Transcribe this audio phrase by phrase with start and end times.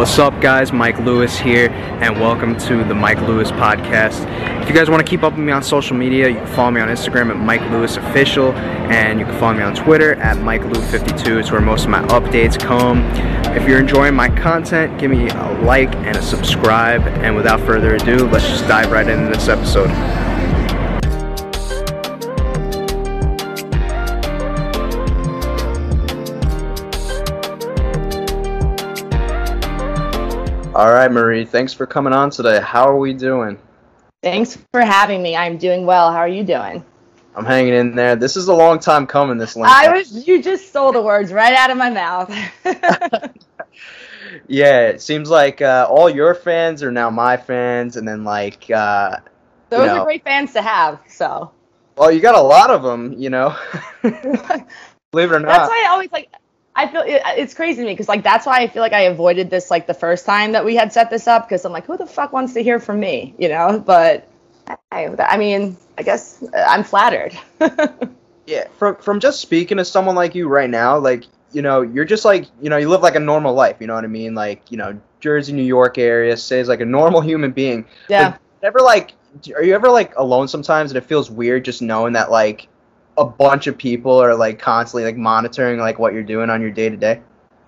[0.00, 0.72] What's up, guys?
[0.72, 4.24] Mike Lewis here, and welcome to the Mike Lewis Podcast.
[4.62, 6.70] If you guys want to keep up with me on social media, you can follow
[6.70, 10.38] me on Instagram at Mike Lewis Official, and you can follow me on Twitter at
[10.38, 11.40] Mike Lew52.
[11.40, 13.00] It's where most of my updates come.
[13.54, 17.02] If you're enjoying my content, give me a like and a subscribe.
[17.22, 19.90] And without further ado, let's just dive right into this episode.
[30.80, 32.58] All right, Marie, thanks for coming on today.
[32.58, 33.58] How are we doing?
[34.22, 35.36] Thanks for having me.
[35.36, 36.10] I'm doing well.
[36.10, 36.82] How are you doing?
[37.34, 38.16] I'm hanging in there.
[38.16, 39.36] This is a long time coming.
[39.36, 39.68] This link.
[39.68, 40.26] I was.
[40.26, 42.34] You just stole the words right out of my mouth.
[44.48, 48.70] yeah, it seems like uh, all your fans are now my fans, and then like
[48.70, 49.18] uh,
[49.68, 50.98] those know, are great fans to have.
[51.08, 51.50] So.
[51.98, 53.54] Well, you got a lot of them, you know.
[54.02, 55.46] Believe it or not.
[55.46, 56.32] That's why I always like.
[56.74, 59.02] I feel it, it's crazy to me because like that's why I feel like I
[59.02, 61.86] avoided this like the first time that we had set this up because I'm like,
[61.86, 63.82] who the fuck wants to hear from me, you know?
[63.84, 64.28] But
[64.92, 67.36] I, I mean, I guess uh, I'm flattered.
[68.46, 72.04] yeah, from from just speaking to someone like you right now, like you know, you're
[72.04, 73.76] just like you know, you live like a normal life.
[73.80, 74.34] You know what I mean?
[74.34, 77.84] Like you know, Jersey, New York area, says like a normal human being.
[78.08, 78.36] Yeah.
[78.62, 79.12] ever like,
[79.54, 82.68] are you ever like alone sometimes and it feels weird just knowing that like
[83.16, 86.70] a bunch of people are like constantly like monitoring like what you're doing on your
[86.70, 87.20] day to day?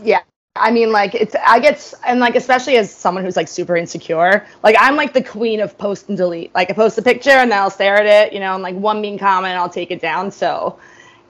[0.02, 0.20] Yeah.
[0.54, 4.46] I mean, like it's I get and like especially as someone who's like super insecure,
[4.62, 6.54] like I'm like the queen of post and delete.
[6.54, 8.74] Like I post a picture and then I'll stare at it, you know, and like
[8.74, 10.30] one mean comment, I'll take it down.
[10.30, 10.78] So,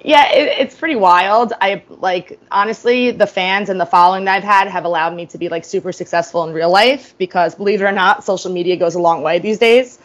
[0.04, 1.52] yeah, it, it's pretty wild.
[1.60, 5.38] I like honestly, the fans and the following that I've had have allowed me to
[5.38, 8.96] be like super successful in real life because believe it or not, social media goes
[8.96, 10.00] a long way these days.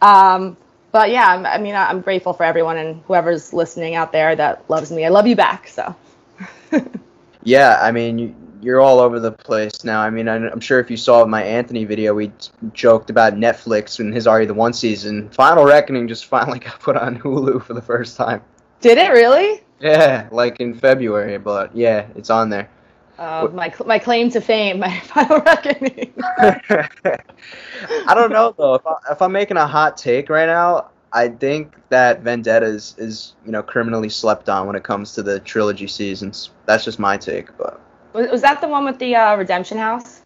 [0.00, 0.56] Um,
[0.92, 4.68] but yeah, I'm, I mean, I'm grateful for everyone and whoever's listening out there that
[4.68, 5.04] loves me.
[5.04, 5.68] I love you back.
[5.68, 5.94] So.
[7.42, 10.00] yeah, I mean, you're all over the place now.
[10.00, 12.32] I mean, I'm sure if you saw my Anthony video, we
[12.72, 15.30] joked about Netflix and his Are You the One season.
[15.30, 18.42] Final Reckoning just finally got put on Hulu for the first time.
[18.80, 19.62] Did it really?
[19.80, 22.68] Yeah, like in February, but yeah, it's on there.
[23.20, 26.10] Uh, my my claim to fame, my final reckoning.
[26.38, 26.88] I
[28.14, 28.76] don't know though.
[28.76, 32.94] If, I, if I'm making a hot take right now, I think that Vendetta is,
[32.96, 36.48] is you know criminally slept on when it comes to the trilogy seasons.
[36.64, 37.78] That's just my take, but.
[38.14, 40.22] Was, was that the one with the uh, Redemption House?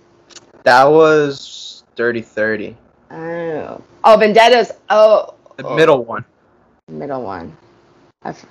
[0.62, 2.76] That was Dirty Thirty.
[3.10, 4.70] Oh, oh, Vendetta's.
[4.88, 5.74] Oh, the oh.
[5.74, 6.24] middle one.
[6.88, 7.56] Middle one.
[8.22, 8.46] I've,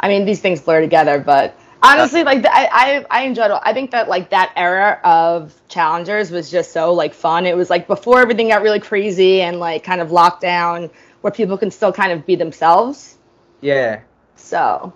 [0.00, 3.58] I mean, these things blur together, but honestly like I, I i enjoyed it.
[3.62, 7.46] I think that like that era of challengers was just so like fun.
[7.46, 11.30] It was like before everything got really crazy and like kind of locked down where
[11.30, 13.18] people can still kind of be themselves.
[13.60, 14.00] Yeah.
[14.36, 14.92] So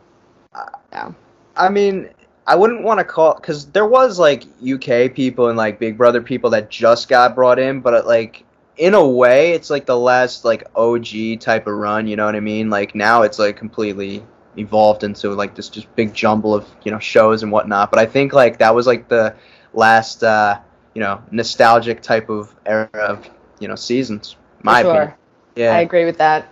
[0.93, 1.13] yeah.
[1.57, 2.11] I mean
[2.47, 6.23] i wouldn't want to call because there was like uk people and like big brother
[6.23, 8.45] people that just got brought in but uh, like
[8.79, 11.07] in a way it's like the last like og
[11.39, 12.71] type of run you know what i mean?
[12.71, 14.25] Like now it's like completely
[14.61, 17.91] evolved into like this just big jumble of you know shows and whatnot.
[17.91, 19.35] But I think like that was like the
[19.73, 20.61] last uh,
[20.95, 23.29] you know nostalgic type of era of
[23.59, 24.37] you know seasons.
[24.63, 24.93] My sure.
[24.93, 25.15] opinion.
[25.57, 26.49] Yeah, I agree with that.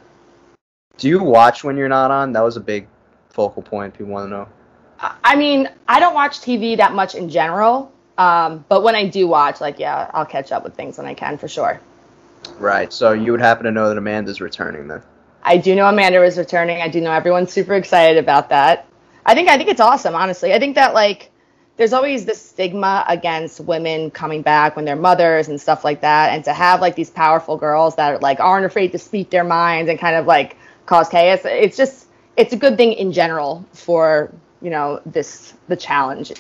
[0.97, 2.33] Do you watch when you're not on?
[2.33, 2.89] That was a big
[3.31, 3.95] focal point.
[3.95, 4.49] People want to know.
[5.23, 9.29] I mean, I don't watch TV that much in general, um, but when I do
[9.29, 11.81] watch, like, yeah, I'll catch up with things when I can for sure.
[12.59, 12.93] Right.
[12.93, 15.03] So you would happen to know that Amanda's returning then?
[15.43, 16.81] I do know Amanda is returning.
[16.81, 18.87] I do know everyone's super excited about that.
[19.25, 20.53] I think I think it's awesome, honestly.
[20.53, 21.31] I think that like
[21.77, 26.33] there's always this stigma against women coming back when they're mothers and stuff like that,
[26.33, 29.89] and to have like these powerful girls that like aren't afraid to speak their minds
[29.89, 30.57] and kind of like
[30.87, 31.41] cause chaos.
[31.45, 32.07] It's just
[32.37, 36.33] it's a good thing in general for you know this the challenge.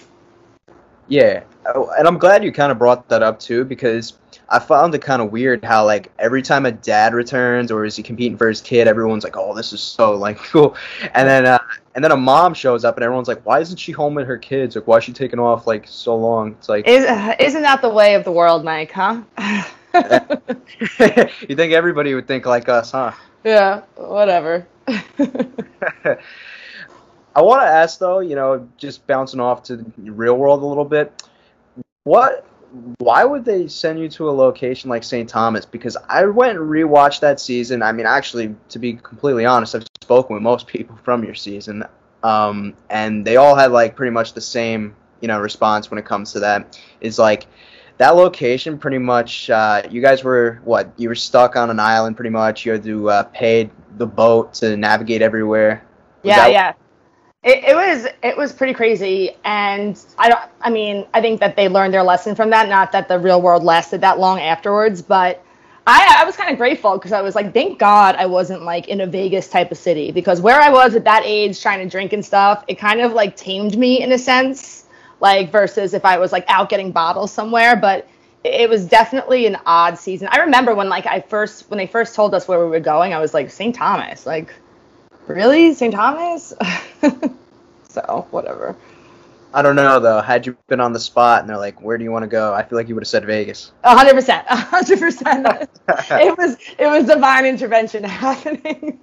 [1.08, 1.42] Yeah,
[1.74, 4.14] oh, and I'm glad you kind of brought that up too because
[4.50, 7.96] I found it kind of weird how like every time a dad returns or is
[7.96, 10.76] he competing for his kid, everyone's like, "Oh, this is so like cool,"
[11.14, 11.58] and then uh,
[11.94, 14.38] and then a mom shows up and everyone's like, "Why isn't she home with her
[14.38, 14.76] kids?
[14.76, 17.04] Like, why is she taking off like so long?" It's like, is,
[17.38, 18.92] isn't that the way of the world, Mike?
[18.92, 19.22] Huh?
[21.48, 23.12] you think everybody would think like us, huh?
[23.44, 24.66] Yeah, whatever.
[27.38, 30.66] I want to ask though, you know, just bouncing off to the real world a
[30.66, 31.22] little bit.
[32.02, 32.44] What
[32.98, 35.28] why would they send you to a location like St.
[35.28, 35.64] Thomas?
[35.64, 37.80] Because I went and rewatched that season.
[37.80, 41.84] I mean, actually, to be completely honest, I've spoken with most people from your season,
[42.24, 46.04] um, and they all had like pretty much the same, you know, response when it
[46.04, 46.76] comes to that.
[47.00, 47.46] Is like
[47.98, 49.48] that location pretty much.
[49.48, 50.90] Uh, you guys were what?
[50.96, 52.66] You were stuck on an island pretty much.
[52.66, 55.84] You had to uh, pay the boat to navigate everywhere.
[56.24, 56.72] Was yeah, yeah.
[57.44, 60.40] It, it, was it was pretty crazy, and I don't.
[60.60, 62.68] I mean, I think that they learned their lesson from that.
[62.68, 65.44] Not that the real world lasted that long afterwards, but
[65.86, 68.88] I, I was kind of grateful because I was like, thank God I wasn't like
[68.88, 71.88] in a Vegas type of city because where I was at that age trying to
[71.88, 74.86] drink and stuff, it kind of like tamed me in a sense,
[75.20, 77.76] like versus if I was like out getting bottles somewhere.
[77.76, 78.08] But
[78.42, 80.26] it was definitely an odd season.
[80.32, 83.14] I remember when like I first when they first told us where we were going,
[83.14, 83.72] I was like St.
[83.72, 84.52] Thomas, like
[85.28, 85.94] really St.
[85.94, 86.52] Thomas.
[87.88, 88.76] so whatever.
[89.52, 90.20] I don't know though.
[90.20, 92.52] Had you been on the spot and they're like, "Where do you want to go?"
[92.52, 93.72] I feel like you would have said Vegas.
[93.82, 95.46] A hundred percent, a hundred percent.
[96.10, 99.00] It was it was divine intervention happening.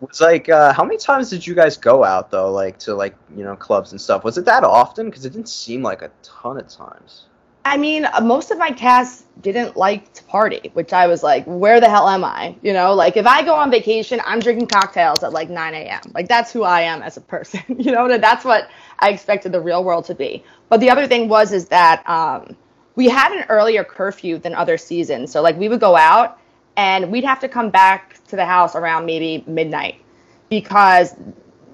[0.00, 3.16] was like, uh, how many times did you guys go out though, like to like
[3.36, 4.22] you know clubs and stuff?
[4.22, 5.10] Was it that often?
[5.10, 7.24] Because it didn't seem like a ton of times.
[7.64, 11.44] I mean, uh, most of my cast didn't like to party, which I was like,
[11.44, 12.54] where the hell am I?
[12.62, 16.00] You know, like if I go on vacation, I'm drinking cocktails at like 9 a.m.
[16.14, 17.62] Like that's who I am as a person.
[17.78, 20.44] you know, that's what I expected the real world to be.
[20.68, 22.56] But the other thing was is that um,
[22.96, 25.32] we had an earlier curfew than other seasons.
[25.32, 26.38] So like we would go out
[26.76, 30.02] and we'd have to come back to the house around maybe midnight
[30.48, 31.14] because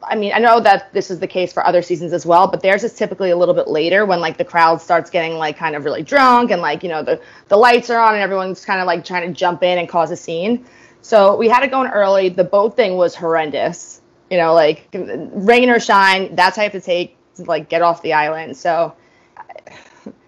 [0.09, 2.63] I mean, I know that this is the case for other seasons as well, but
[2.63, 5.75] theirs is typically a little bit later when like the crowd starts getting like kind
[5.75, 8.81] of really drunk and like, you know, the, the lights are on and everyone's kind
[8.81, 10.65] of like trying to jump in and cause a scene.
[11.03, 12.29] So we had it going early.
[12.29, 14.01] The boat thing was horrendous.
[14.31, 17.83] You know, like rain or shine, that's how you have to take to like get
[17.83, 18.57] off the island.
[18.57, 18.95] So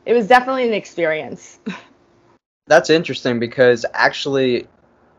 [0.06, 1.58] it was definitely an experience.
[2.66, 4.66] That's interesting because actually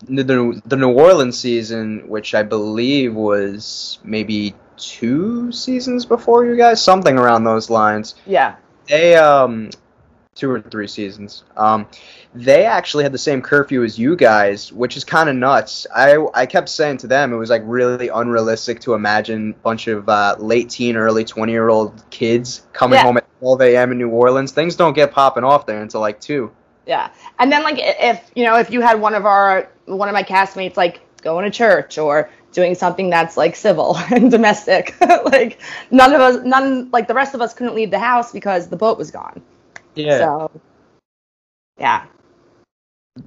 [0.06, 6.82] the, the New Orleans season, which I believe was maybe two seasons before you guys,
[6.82, 8.16] something around those lines.
[8.26, 8.56] Yeah.
[8.88, 9.70] They um
[10.36, 11.44] two or three seasons.
[11.58, 11.88] Um
[12.34, 15.86] they actually had the same curfew as you guys, which is kind of nuts.
[15.94, 19.88] I I kept saying to them it was like really unrealistic to imagine a bunch
[19.88, 23.04] of uh, late teen, early 20 year old kids coming yeah.
[23.04, 23.92] home at 12 a.m.
[23.92, 24.52] in New Orleans.
[24.52, 26.52] Things don't get popping off there until like 2.
[26.90, 27.12] Yeah.
[27.38, 30.24] And then like if, you know, if you had one of our one of my
[30.24, 35.00] castmates like going to church or doing something that's like civil and domestic.
[35.26, 38.70] like none of us, none like the rest of us couldn't leave the house because
[38.70, 39.40] the boat was gone.
[39.94, 40.18] Yeah.
[40.18, 40.52] So,
[41.78, 42.06] yeah.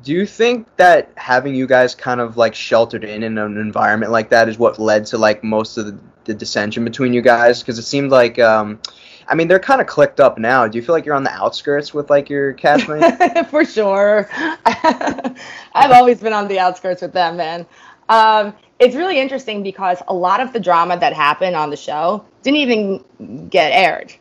[0.03, 4.11] Do you think that having you guys kind of like sheltered in in an environment
[4.11, 7.61] like that is what led to like most of the, the dissension between you guys?
[7.61, 8.81] Because it seemed like um,
[9.29, 10.67] I mean, they're kind of clicked up now.
[10.67, 13.49] Do you feel like you're on the outskirts with like your castmates?
[13.51, 14.29] For sure.
[14.65, 17.67] I've always been on the outskirts with them, man.
[18.09, 22.25] Um, it's really interesting because a lot of the drama that happened on the show
[22.43, 24.13] didn't even get aired.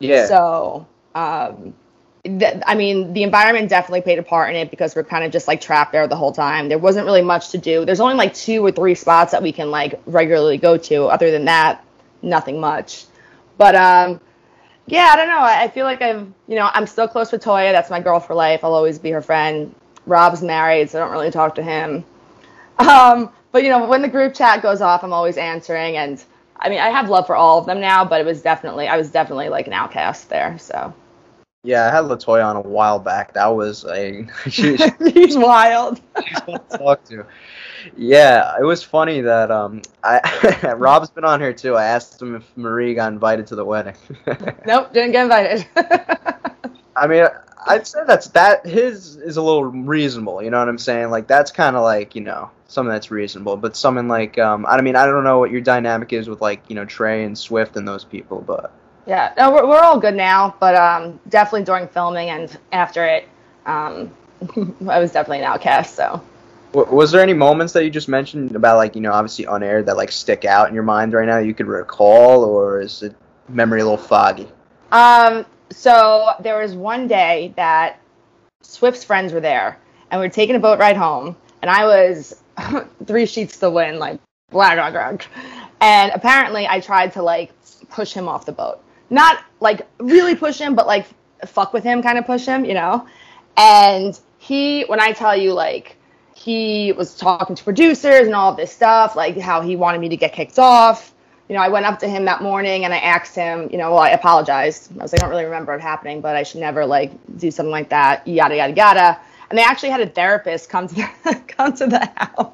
[0.00, 0.26] Yeah.
[0.26, 1.74] So, um,
[2.24, 5.32] th- I mean, the environment definitely played a part in it because we're kind of
[5.32, 6.68] just like trapped there the whole time.
[6.68, 7.84] There wasn't really much to do.
[7.84, 11.04] There's only like two or three spots that we can like regularly go to.
[11.06, 11.84] Other than that,
[12.20, 13.06] nothing much.
[13.58, 14.20] But um,
[14.86, 15.40] yeah, I don't know.
[15.40, 17.72] I feel like I've, you know, I'm still close with Toya.
[17.72, 18.64] That's my girl for life.
[18.64, 19.74] I'll always be her friend.
[20.06, 22.04] Rob's married, so I don't really talk to him.
[22.78, 26.22] Um, but you know, when the group chat goes off, I'm always answering, and
[26.58, 28.96] I mean, I have love for all of them now, but it was definitely, I
[28.96, 30.58] was definitely like an outcast there.
[30.58, 30.92] So.
[31.64, 33.34] Yeah, I had Latoya on a while back.
[33.34, 34.76] That was a she,
[35.12, 36.00] she's wild.
[36.26, 37.24] she's fun to talk to.
[37.96, 41.76] Yeah, it was funny that um I Rob's been on here too.
[41.76, 43.94] I asked him if Marie got invited to the wedding.
[44.66, 45.66] nope, didn't get invited.
[46.96, 47.26] I mean,
[47.66, 50.42] I'd say that's that his is a little reasonable.
[50.42, 51.10] You know what I'm saying?
[51.10, 53.56] Like that's kind of like you know something that's reasonable.
[53.56, 56.62] But something like um I mean I don't know what your dynamic is with like
[56.68, 58.72] you know Trey and Swift and those people, but
[59.06, 60.54] yeah, no, we're we're all good now.
[60.60, 63.28] But um definitely during filming and after it,
[63.66, 64.10] um
[64.88, 65.94] I was definitely an outcast.
[65.94, 66.22] So.
[66.72, 69.82] Was there any moments that you just mentioned about like you know obviously on air
[69.82, 73.14] that like stick out in your mind right now you could recall, or is it
[73.48, 74.48] memory a little foggy?
[74.90, 75.44] Um.
[75.70, 77.98] So there was one day that
[78.62, 79.78] Swift's friends were there,
[80.10, 82.42] and we were taking a boat ride home, and I was
[83.06, 85.26] three sheets to the wind, like black on drunk,
[85.80, 87.52] and apparently I tried to like
[87.90, 91.06] push him off the boat, not like really push him, but like
[91.46, 93.06] fuck with him, kind of push him, you know,
[93.56, 95.96] and he when I tell you like
[96.42, 100.08] he was talking to producers and all of this stuff, like how he wanted me
[100.08, 101.14] to get kicked off.
[101.48, 103.90] You know, I went up to him that morning and I asked him, you know,
[103.90, 104.90] well, I apologized.
[104.98, 107.52] I was like, I don't really remember it happening, but I should never like do
[107.52, 109.20] something like that, yada yada yada.
[109.50, 112.52] And they actually had a therapist come to the, come to the house.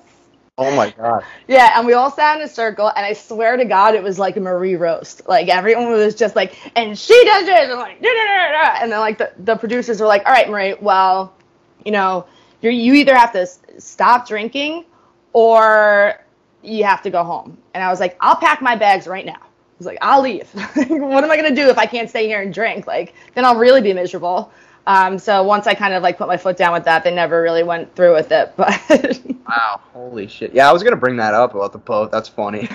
[0.58, 1.24] Oh my god.
[1.46, 4.18] Yeah, and we all sat in a circle, and I swear to God, it was
[4.18, 5.26] like a Marie roast.
[5.26, 8.92] Like everyone was just like, and she does this, and like, da, da, da, and
[8.92, 11.32] then like the, the producers were like, all right, Marie, well,
[11.86, 12.26] you know,
[12.60, 13.46] you you either have to
[13.80, 14.84] stop drinking
[15.32, 16.20] or
[16.62, 17.58] you have to go home.
[17.74, 19.40] And I was like, I'll pack my bags right now.
[19.40, 20.48] I was like, I'll leave.
[20.88, 22.86] what am I gonna do if I can't stay here and drink?
[22.86, 24.52] Like, then I'll really be miserable.
[24.88, 27.42] Um, so once I kind of like put my foot down with that, they never
[27.42, 28.54] really went through with it.
[28.56, 28.80] But
[29.48, 30.54] wow, holy shit!
[30.54, 32.10] Yeah, I was gonna bring that up about the boat.
[32.10, 32.68] That's funny.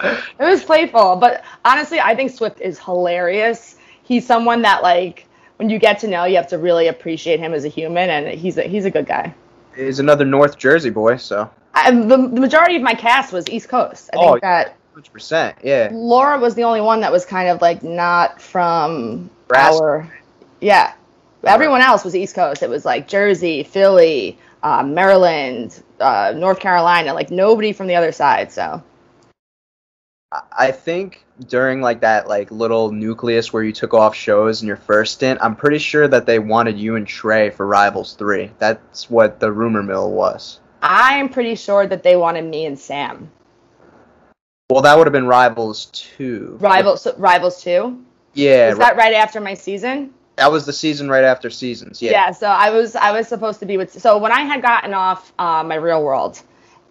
[0.00, 3.76] it was playful, but honestly, I think Swift is hilarious.
[4.02, 7.54] He's someone that like when you get to know, you have to really appreciate him
[7.54, 9.34] as a human, and he's a, he's a good guy.
[9.76, 11.50] He's another North Jersey boy, so.
[11.74, 14.10] I, the, the majority of my cast was East Coast.
[14.12, 14.76] I think oh, that.
[14.92, 15.88] Hundred percent, yeah.
[15.92, 19.80] Laura was the only one that was kind of like not from Brass.
[19.80, 20.08] our.
[20.60, 20.94] Yeah,
[21.42, 22.62] everyone else was East Coast.
[22.62, 27.12] It was like Jersey, Philly, uh, Maryland, uh, North Carolina.
[27.12, 28.52] Like nobody from the other side.
[28.52, 28.82] So.
[30.52, 34.76] I think during like that like little nucleus where you took off shows in your
[34.76, 38.50] first stint, I'm pretty sure that they wanted you and Trey for Rivals Three.
[38.58, 40.60] That's what the rumor mill was.
[40.82, 43.30] I'm pretty sure that they wanted me and Sam.
[44.70, 46.56] Well, that would have been Rivals Two.
[46.60, 48.04] Rivals, so, Rivals Two.
[48.34, 48.70] Yeah.
[48.70, 50.12] Is that right after my season?
[50.36, 52.02] That was the season right after seasons.
[52.02, 52.10] Yeah.
[52.10, 52.30] Yeah.
[52.32, 53.92] So I was I was supposed to be with.
[53.92, 56.42] So when I had gotten off uh, my Real World,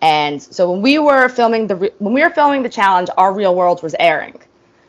[0.04, 3.56] and so when we were filming the when we were filming the challenge, our Real
[3.56, 4.38] World was airing.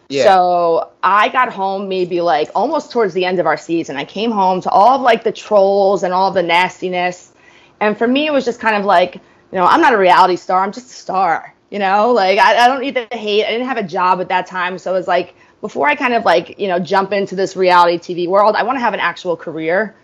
[0.09, 0.25] Yeah.
[0.25, 3.97] So I got home maybe like almost towards the end of our season.
[3.97, 7.33] I came home to all of like the trolls and all the nastiness.
[7.79, 10.35] And for me, it was just kind of like, you know, I'm not a reality
[10.35, 10.65] star.
[10.65, 11.55] I'm just a star.
[11.71, 13.45] You know, like I, I don't need the hate.
[13.45, 14.79] I didn't have a job at that time.
[14.79, 17.99] So it was like, before I kind of like, you know, jump into this reality
[17.99, 19.95] TV world, I want to have an actual career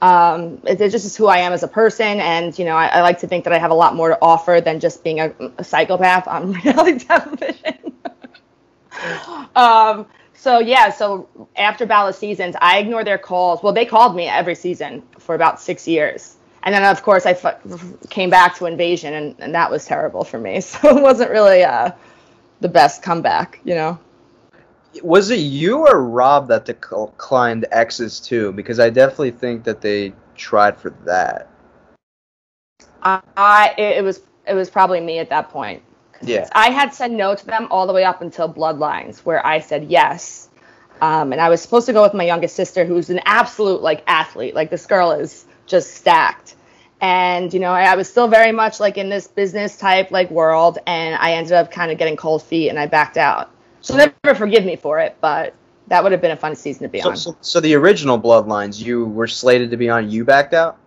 [0.00, 2.86] um, it, it, just is who I am as a person, and you know, I,
[2.86, 5.18] I, like to think that I have a lot more to offer than just being
[5.18, 7.94] a, a psychopath on reality television.
[9.56, 13.60] um, so yeah, so after Battle seasons, I ignore their calls.
[13.62, 17.32] Well, they called me every season for about six years, and then of course I
[17.32, 17.60] f-
[18.08, 20.60] came back to Invasion, and, and that was terrible for me.
[20.60, 21.90] So it wasn't really uh,
[22.60, 23.98] the best comeback, you know
[25.02, 28.52] was it you or Rob that declined X's too?
[28.52, 31.48] Because I definitely think that they tried for that.
[33.02, 35.82] I it was it was probably me at that point.
[36.20, 36.48] Yeah.
[36.52, 39.84] I had said no to them all the way up until Bloodlines, where I said
[39.84, 40.48] yes.
[41.00, 44.02] Um, and I was supposed to go with my youngest sister, who's an absolute like
[44.06, 44.54] athlete.
[44.54, 46.56] Like this girl is just stacked.
[47.00, 50.30] And you know, I, I was still very much like in this business type like
[50.30, 53.50] world, and I ended up kind of getting cold feet, and I backed out.
[53.82, 55.54] She'll never forgive me for it, but
[55.88, 57.16] that would have been a fun season to be so, on.
[57.16, 60.10] So, so the original Bloodlines, you were slated to be on.
[60.10, 60.78] You backed out.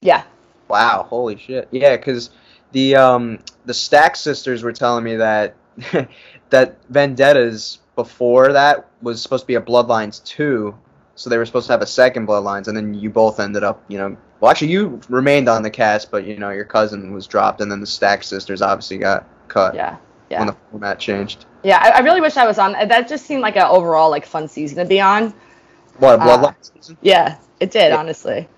[0.00, 0.24] Yeah.
[0.68, 1.06] Wow!
[1.08, 1.68] Holy shit!
[1.70, 2.30] Yeah, because
[2.72, 5.54] the um the Stack sisters were telling me that
[6.50, 10.76] that Vendettas before that was supposed to be a Bloodlines two,
[11.14, 13.82] so they were supposed to have a second Bloodlines, and then you both ended up,
[13.88, 17.26] you know, well actually you remained on the cast, but you know your cousin was
[17.26, 19.74] dropped, and then the Stack sisters obviously got cut.
[19.74, 19.96] Yeah
[20.30, 20.38] yeah.
[20.38, 21.46] when the format changed.
[21.62, 22.72] Yeah, I, I, really wish I was on.
[22.72, 25.34] That just seemed like an overall like fun season to be on.
[25.98, 26.98] What Bloodline uh, season?
[27.02, 27.88] Yeah, it did.
[27.88, 27.96] Yeah.
[27.96, 28.48] Honestly,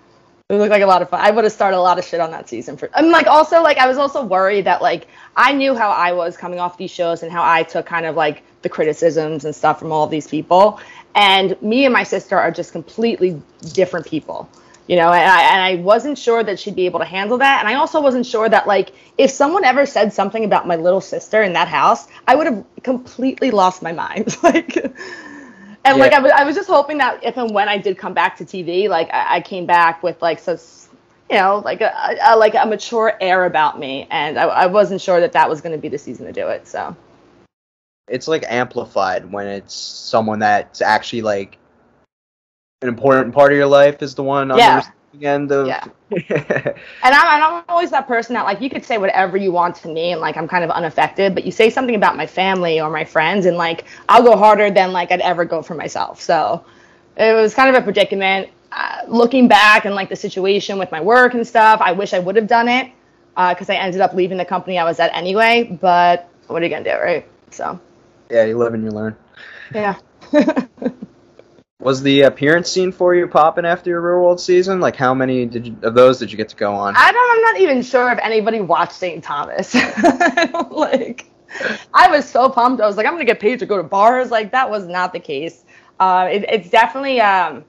[0.49, 1.21] it looked like a lot of fun.
[1.21, 2.77] I would have started a lot of shit on that season.
[2.77, 6.13] For I'm like also like I was also worried that like I knew how I
[6.13, 9.55] was coming off these shows and how I took kind of like the criticisms and
[9.55, 10.81] stuff from all of these people.
[11.15, 13.41] And me and my sister are just completely
[13.73, 14.49] different people
[14.91, 17.61] you know and I, and I wasn't sure that she'd be able to handle that.
[17.61, 21.01] And i also wasn't sure that like if someone ever said something about my little
[21.01, 24.37] sister in that house i would have completely lost my mind.
[24.43, 24.77] Like
[25.83, 26.05] and yeah.
[26.05, 28.37] like I was, I was just hoping that if and when i did come back
[28.39, 30.59] to tv like i, I came back with like so
[31.31, 34.07] you know like a, a, like a mature air about me.
[34.11, 36.49] And I, I wasn't sure that that was going to be the season to do
[36.49, 36.97] it so.
[38.09, 41.59] It's like amplified when it's someone that's actually like
[42.83, 44.83] an important part of your life is the one on yeah.
[45.13, 45.85] the end of yeah.
[46.11, 49.89] and I'm, I'm always that person that like you could say whatever you want to
[49.89, 52.89] me and like I'm kind of unaffected but you say something about my family or
[52.89, 56.23] my friends and like I'll go harder than like I'd ever go for myself.
[56.23, 56.65] So
[57.17, 58.49] it was kind of a predicament.
[58.73, 62.21] Uh, looking back and like the situation with my work and stuff I wish I
[62.21, 62.93] would have done it
[63.35, 66.65] because uh, I ended up leaving the company I was at anyway but what are
[66.65, 67.27] you gonna do right?
[67.51, 67.79] So.
[68.31, 69.17] Yeah you live and you learn.
[69.75, 69.99] Yeah
[71.81, 74.81] Was the appearance scene for you popping after your real world season?
[74.81, 76.95] Like, how many did you, of those did you get to go on?
[76.95, 77.33] I don't.
[77.33, 79.25] I'm not even sure if anybody watched St.
[79.25, 79.75] Thomas.
[80.71, 81.31] like,
[81.95, 82.83] I was so pumped.
[82.83, 84.31] I was like, I'm gonna get paid to go to bars.
[84.31, 85.65] Like, that was not the case.
[85.99, 87.65] Uh, it, it's definitely, um,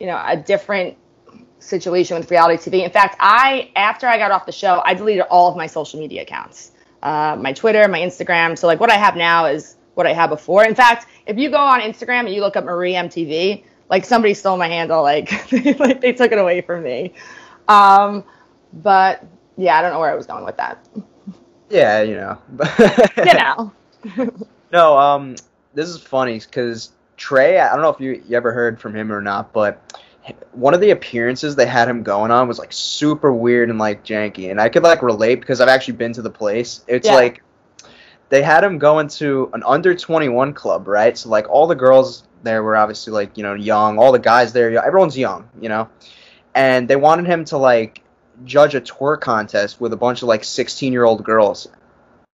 [0.00, 0.96] you know, a different
[1.60, 2.84] situation with reality TV.
[2.84, 6.00] In fact, I after I got off the show, I deleted all of my social
[6.00, 8.58] media accounts, uh, my Twitter, my Instagram.
[8.58, 10.64] So like, what I have now is what I had before.
[10.64, 14.34] In fact, if you go on Instagram and you look up Marie MTV, like somebody
[14.34, 15.32] stole my handle, like,
[15.78, 17.14] like they took it away from me.
[17.66, 18.22] Um,
[18.74, 19.24] but
[19.56, 20.86] yeah, I don't know where I was going with that.
[21.70, 22.38] Yeah, you know.
[23.18, 23.72] you know.
[24.72, 25.34] no, um,
[25.74, 27.58] this is funny because Trey.
[27.58, 29.98] I don't know if you, you ever heard from him or not, but
[30.52, 34.04] one of the appearances they had him going on was like super weird and like
[34.04, 36.84] janky, and I could like relate because I've actually been to the place.
[36.86, 37.14] It's Yeah.
[37.14, 37.42] like
[38.28, 41.16] they had him going to an under 21 club, right?
[41.16, 44.52] So like all the girls there were obviously like you know young, all the guys
[44.52, 45.88] there, everyone's young, you know,
[46.54, 48.02] and they wanted him to like
[48.44, 51.68] judge a tour contest with a bunch of like 16 year old girls.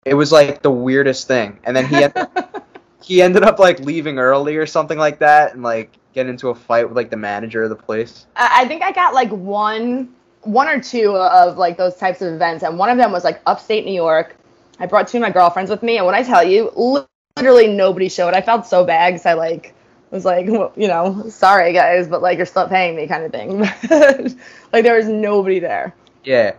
[0.04, 2.26] It was like the weirdest thing, and then he ended,
[3.02, 6.54] he ended up like leaving early or something like that, and like get into a
[6.54, 8.26] fight with like the manager of the place.
[8.36, 12.64] I think I got like one, one or two of like those types of events,
[12.64, 14.36] and one of them was like upstate New York.
[14.82, 17.04] I brought two of my girlfriends with me, and when I tell you,
[17.36, 18.34] literally nobody showed.
[18.34, 19.74] I felt so bad because I like
[20.10, 23.30] was like, well, you know, sorry guys, but like you're still paying me, kind of
[23.30, 23.60] thing.
[24.72, 25.94] like there was nobody there.
[26.24, 26.54] Yeah.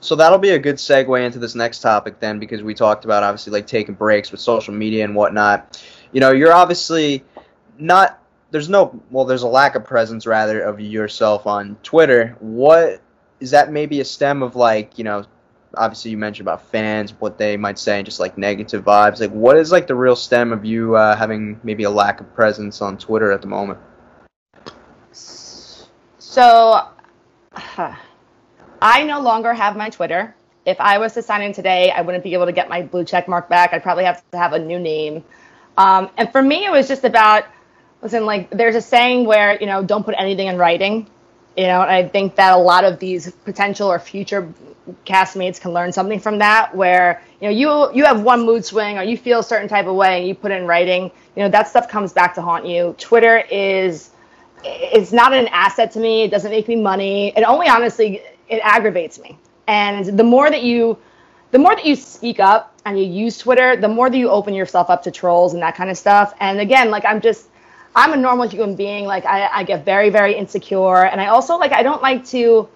[0.00, 3.22] So that'll be a good segue into this next topic then, because we talked about
[3.22, 5.80] obviously like taking breaks with social media and whatnot.
[6.10, 7.24] You know, you're obviously
[7.78, 8.20] not.
[8.50, 9.00] There's no.
[9.10, 12.36] Well, there's a lack of presence rather of yourself on Twitter.
[12.40, 13.00] What
[13.38, 13.70] is that?
[13.70, 15.24] Maybe a stem of like you know.
[15.76, 19.20] Obviously, you mentioned about fans, what they might say, and just like negative vibes.
[19.20, 22.34] Like, what is like the real stem of you uh, having maybe a lack of
[22.34, 23.78] presence on Twitter at the moment?
[25.12, 26.88] So,
[28.82, 30.34] I no longer have my Twitter.
[30.64, 33.04] If I was to sign in today, I wouldn't be able to get my blue
[33.04, 33.72] check mark back.
[33.72, 35.24] I'd probably have to have a new name.
[35.76, 37.44] Um, and for me, it was just about,
[38.02, 41.08] listen, like, there's a saying where, you know, don't put anything in writing.
[41.56, 44.52] You know, I think that a lot of these potential or future
[45.06, 46.74] castmates can learn something from that.
[46.74, 49.86] Where you know you you have one mood swing or you feel a certain type
[49.86, 51.10] of way and you put it in writing.
[51.36, 52.94] You know that stuff comes back to haunt you.
[52.98, 54.10] Twitter is
[54.64, 56.22] it's not an asset to me.
[56.22, 57.36] It doesn't make me money.
[57.36, 59.38] It only honestly it aggravates me.
[59.66, 60.98] And the more that you
[61.50, 64.54] the more that you speak up and you use Twitter, the more that you open
[64.54, 66.34] yourself up to trolls and that kind of stuff.
[66.40, 67.48] And again, like I'm just
[67.94, 69.04] I'm a normal human being.
[69.04, 71.04] Like I, I get very, very insecure.
[71.04, 72.68] And I also like I don't like to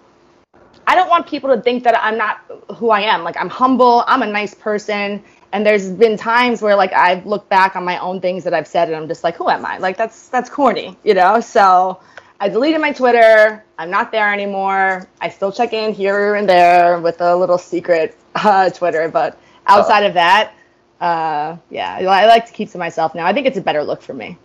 [0.86, 2.40] I don't want people to think that I'm not
[2.76, 3.24] who I am.
[3.24, 5.22] Like I'm humble, I'm a nice person.
[5.52, 8.66] And there's been times where like I've looked back on my own things that I've
[8.66, 9.78] said and I'm just like, who am I?
[9.78, 11.40] Like that's that's corny, you know?
[11.40, 12.00] So
[12.38, 13.64] I deleted my Twitter.
[13.78, 15.08] I'm not there anymore.
[15.20, 20.04] I still check in here and there with a little secret uh, Twitter, but outside
[20.04, 20.52] of that,
[21.00, 23.26] uh, yeah, I like to keep to myself now.
[23.26, 24.38] I think it's a better look for me.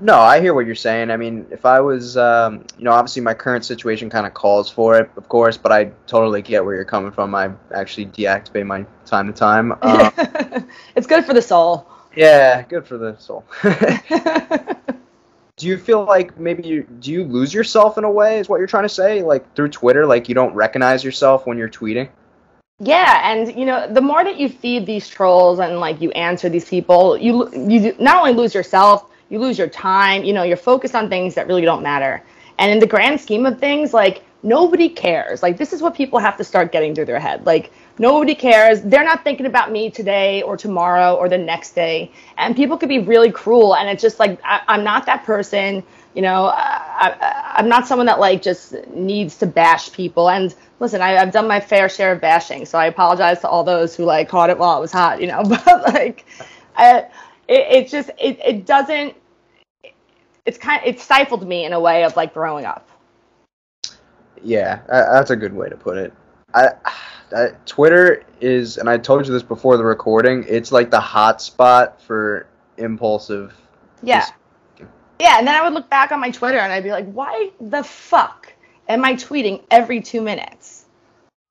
[0.00, 1.10] No, I hear what you're saying.
[1.10, 4.70] I mean, if I was, um, you know, obviously my current situation kind of calls
[4.70, 7.34] for it, of course, but I totally get where you're coming from.
[7.34, 9.72] I actually deactivate my time to time.
[9.82, 11.88] Um, it's good for the soul.
[12.14, 13.44] yeah, good for the soul.
[15.58, 18.38] do you feel like maybe you do you lose yourself in a way?
[18.38, 19.22] Is what you're trying to say?
[19.22, 22.08] Like through Twitter, like you don't recognize yourself when you're tweeting?
[22.80, 26.48] Yeah, and you know, the more that you feed these trolls and like you answer
[26.48, 30.24] these people, you you not only lose yourself, you lose your time.
[30.24, 32.22] You know, you're focused on things that really don't matter.
[32.58, 35.42] And in the grand scheme of things, like nobody cares.
[35.42, 37.46] Like this is what people have to start getting through their head.
[37.46, 38.80] Like nobody cares.
[38.82, 42.12] They're not thinking about me today or tomorrow or the next day.
[42.36, 43.76] And people could be really cruel.
[43.76, 45.82] And it's just like I, I'm not that person.
[46.14, 50.30] You know, I, I'm not someone that like just needs to bash people.
[50.30, 53.62] And listen, I, I've done my fair share of bashing, so I apologize to all
[53.62, 55.20] those who like caught it while it was hot.
[55.20, 56.26] You know, but like,
[56.76, 57.06] I,
[57.48, 59.14] it, it just it, it doesn't.
[60.46, 62.88] It's kind of, it stifled me in a way of like growing up.
[64.42, 66.12] Yeah, that's a good way to put it.
[66.54, 66.68] I,
[67.36, 70.44] I, Twitter is, and I told you this before the recording.
[70.48, 72.46] It's like the hot spot for
[72.78, 73.54] impulsive.
[74.02, 74.20] Yeah.
[74.20, 74.32] just-
[75.20, 77.50] Yeah, and then I would look back on my Twitter and I'd be like, why
[77.60, 78.52] the fuck
[78.88, 80.77] am I tweeting every two minutes?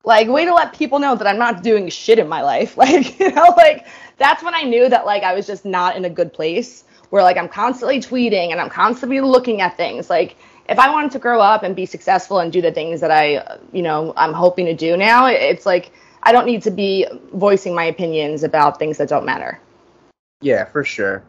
[0.08, 2.76] Like, way to let people know that I'm not doing shit in my life.
[2.88, 6.06] Like, you know, like that's when I knew that like I was just not in
[6.06, 6.84] a good place.
[7.10, 10.08] Where like I'm constantly tweeting and I'm constantly looking at things.
[10.08, 13.10] Like, if I wanted to grow up and be successful and do the things that
[13.10, 15.92] I, you know, I'm hoping to do now, it's like
[16.22, 19.60] I don't need to be voicing my opinions about things that don't matter.
[20.40, 21.22] Yeah, for sure.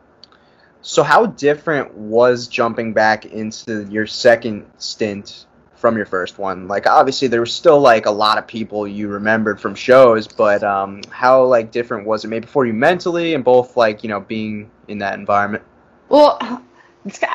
[0.82, 5.48] So, how different was jumping back into your second stint
[5.80, 6.68] from your first one?
[6.68, 10.62] Like, obviously, there was still like a lot of people you remembered from shows, but
[10.64, 12.28] um, how like different was it?
[12.28, 15.64] Maybe for you mentally and both like you know being in that environment.
[16.10, 16.38] Well,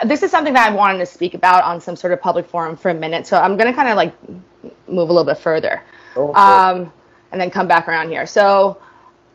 [0.05, 2.77] this is something that I wanted to speak about on some sort of public forum
[2.77, 4.15] for a minute, so I'm going to kind of like
[4.87, 6.37] move a little bit further for it.
[6.37, 6.93] um,
[7.33, 8.27] and then come back around here.
[8.27, 8.81] So,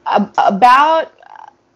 [0.05, 1.11] ab- about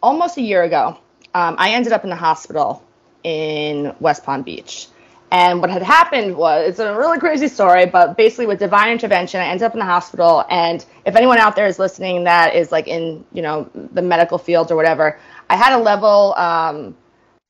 [0.02, 1.00] almost a year ago,
[1.34, 2.84] um, I ended up in the hospital
[3.24, 4.88] in West Palm Beach.
[5.34, 9.41] And what had happened was, it's a really crazy story, but basically with divine intervention,
[9.41, 10.46] I ended up in the hospital.
[10.48, 14.38] And if anyone out there is listening that is like in, you know, the medical
[14.38, 15.19] field or whatever,
[15.50, 16.96] I had a level, um,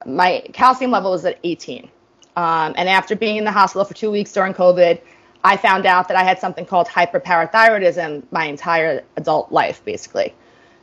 [0.05, 1.89] my calcium level was at 18.
[2.37, 5.01] Um, and after being in the hospital for two weeks during COVID,
[5.43, 10.33] I found out that I had something called hyperparathyroidism my entire adult life, basically.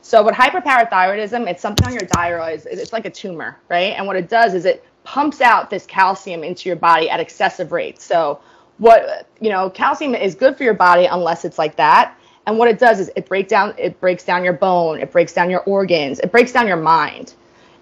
[0.03, 1.49] So, what hyperparathyroidism?
[1.49, 2.63] It's something on your thyroid.
[2.67, 3.95] It's like a tumor, right?
[3.97, 7.73] And what it does is it pumps out this calcium into your body at excessive
[7.73, 8.05] rates.
[8.05, 8.39] So,
[8.79, 12.17] what you know, calcium is good for your body unless it's like that.
[12.47, 15.33] And what it does is it breaks down it breaks down your bone, it breaks
[15.33, 17.35] down your organs, it breaks down your mind.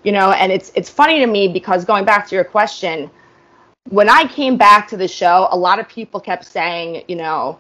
[0.05, 3.11] You know, and it's it's funny to me because going back to your question,
[3.91, 7.59] when I came back to the show, a lot of people kept saying, you know,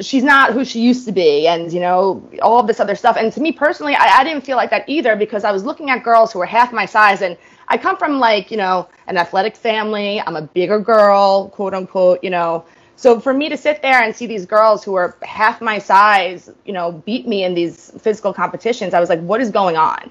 [0.00, 3.16] she's not who she used to be and you know all of this other stuff.
[3.16, 5.90] And to me personally I, I, didn't feel like that either because i was looking
[5.90, 7.36] at girls who were half my size and
[7.68, 10.20] i come from like you know an athletic family.
[10.20, 12.64] I'm a bigger girl quote unquote you know.
[12.96, 16.50] So for me to sit there and see these girls who are half my size
[16.64, 20.10] you know beat me in these physical competitions i was like what is going on?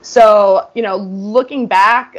[0.00, 2.16] So you know looking back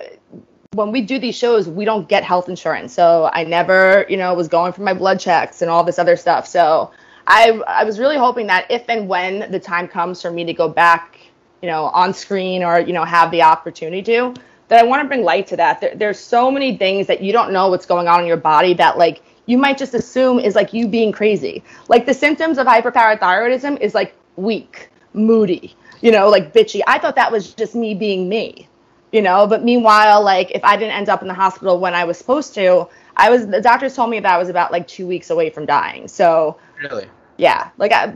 [0.74, 2.94] when we do these shows, we don't get health insurance.
[2.94, 6.16] So I never, you know, was going for my blood checks and all this other
[6.16, 6.48] stuff.
[6.48, 6.92] So
[7.28, 10.54] I I was really hoping that if and when the time comes for me to
[10.54, 11.20] go back,
[11.62, 14.34] you know, on screen or you know have the opportunity to,
[14.70, 15.82] that I want to bring light to that.
[15.82, 18.74] There, there's so many things that you don't know what's going on in your body
[18.76, 21.66] that like you might just assume is like you being crazy.
[21.90, 26.82] Like the symptoms of hyperparathyroidism is like weak, moody, you know, like bitchy.
[26.88, 28.70] I thought that was just me being me
[29.12, 32.04] you know but meanwhile like if i didn't end up in the hospital when i
[32.04, 35.08] was supposed to i was the doctors told me that i was about like two
[35.08, 36.08] weeks away from dying.
[36.08, 37.08] So really?
[37.38, 38.14] yeah like I,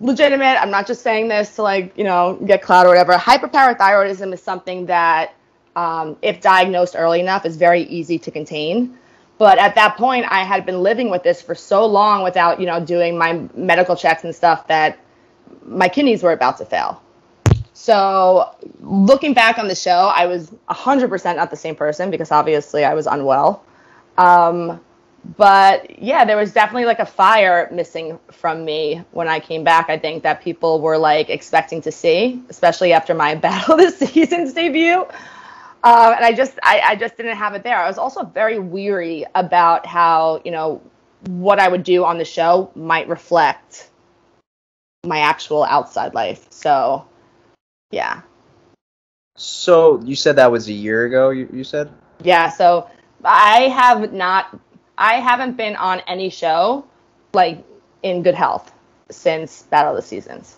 [0.00, 3.14] legitimate i'm not just saying this to like you know get clout or whatever.
[3.14, 5.34] Hyperparathyroidism is something that
[5.74, 8.98] um, if diagnosed early enough is very easy to contain.
[9.38, 12.66] But at that point i had been living with this for so long without you
[12.66, 14.98] know doing my medical checks and stuff that
[15.64, 17.01] my kidneys were about to fail
[17.82, 22.84] so looking back on the show, I was 100% not the same person because obviously
[22.84, 23.64] I was unwell.
[24.16, 24.80] Um,
[25.36, 29.90] but yeah, there was definitely like a fire missing from me when I came back.
[29.90, 34.52] I think that people were like expecting to see, especially after my Battle the Seasons
[34.52, 35.00] debut.
[35.82, 37.78] Um, and I just, I, I just didn't have it there.
[37.78, 40.80] I was also very weary about how, you know,
[41.26, 43.90] what I would do on the show might reflect
[45.04, 46.46] my actual outside life.
[46.50, 47.08] So
[47.92, 48.22] yeah.
[49.36, 51.30] So you said that was a year ago.
[51.30, 51.90] You, you said.
[52.22, 52.50] Yeah.
[52.50, 52.90] So
[53.24, 54.58] I have not.
[54.98, 56.84] I haven't been on any show
[57.32, 57.64] like
[58.02, 58.72] in good health
[59.10, 60.56] since Battle of the Seasons.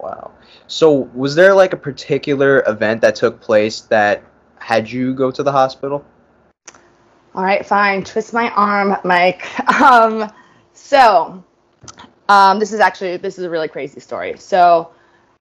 [0.00, 0.32] Wow.
[0.66, 4.22] So was there like a particular event that took place that
[4.58, 6.04] had you go to the hospital?
[7.34, 8.04] All right, fine.
[8.04, 9.46] Twist my arm, Mike.
[9.80, 10.30] Um,
[10.72, 11.44] so
[12.28, 14.36] um, this is actually this is a really crazy story.
[14.38, 14.90] So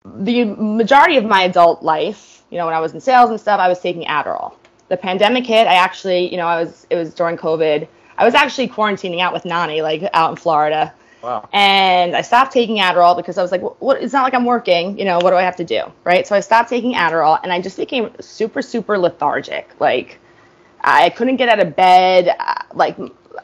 [0.05, 3.59] the majority of my adult life, you know, when I was in sales and stuff,
[3.59, 4.53] I was taking Adderall.
[4.89, 5.67] The pandemic hit.
[5.67, 7.87] I actually, you know, I was it was during COVID.
[8.17, 10.93] I was actually quarantining out with Nany, like out in Florida.
[11.23, 11.47] Wow.
[11.53, 14.99] And I stopped taking Adderall because I was like, what, it's not like I'm working,
[14.99, 15.83] you know, what do I have to do?
[16.03, 16.27] Right.
[16.27, 19.69] So I stopped taking Adderall and I just became super, super lethargic.
[19.79, 20.19] Like
[20.81, 22.35] I couldn't get out of bed.
[22.73, 22.97] Like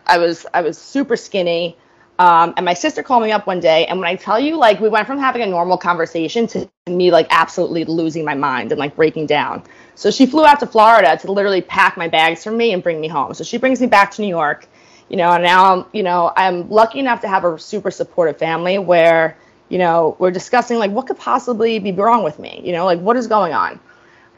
[0.06, 1.78] I was, I was super skinny.
[2.20, 4.82] Um, and my sister called me up one day, and when I tell you, like,
[4.82, 8.78] we went from having a normal conversation to me, like, absolutely losing my mind and,
[8.78, 9.64] like, breaking down.
[9.96, 13.00] So she flew out to Florida to literally pack my bags for me and bring
[13.00, 13.34] me home.
[13.34, 14.68] So she brings me back to New York,
[15.08, 18.38] you know, and now, I'm, you know, I'm lucky enough to have a super supportive
[18.38, 19.38] family where,
[19.70, 22.62] you know, we're discussing, like, what could possibly be wrong with me?
[22.66, 23.80] You know, like, what is going on?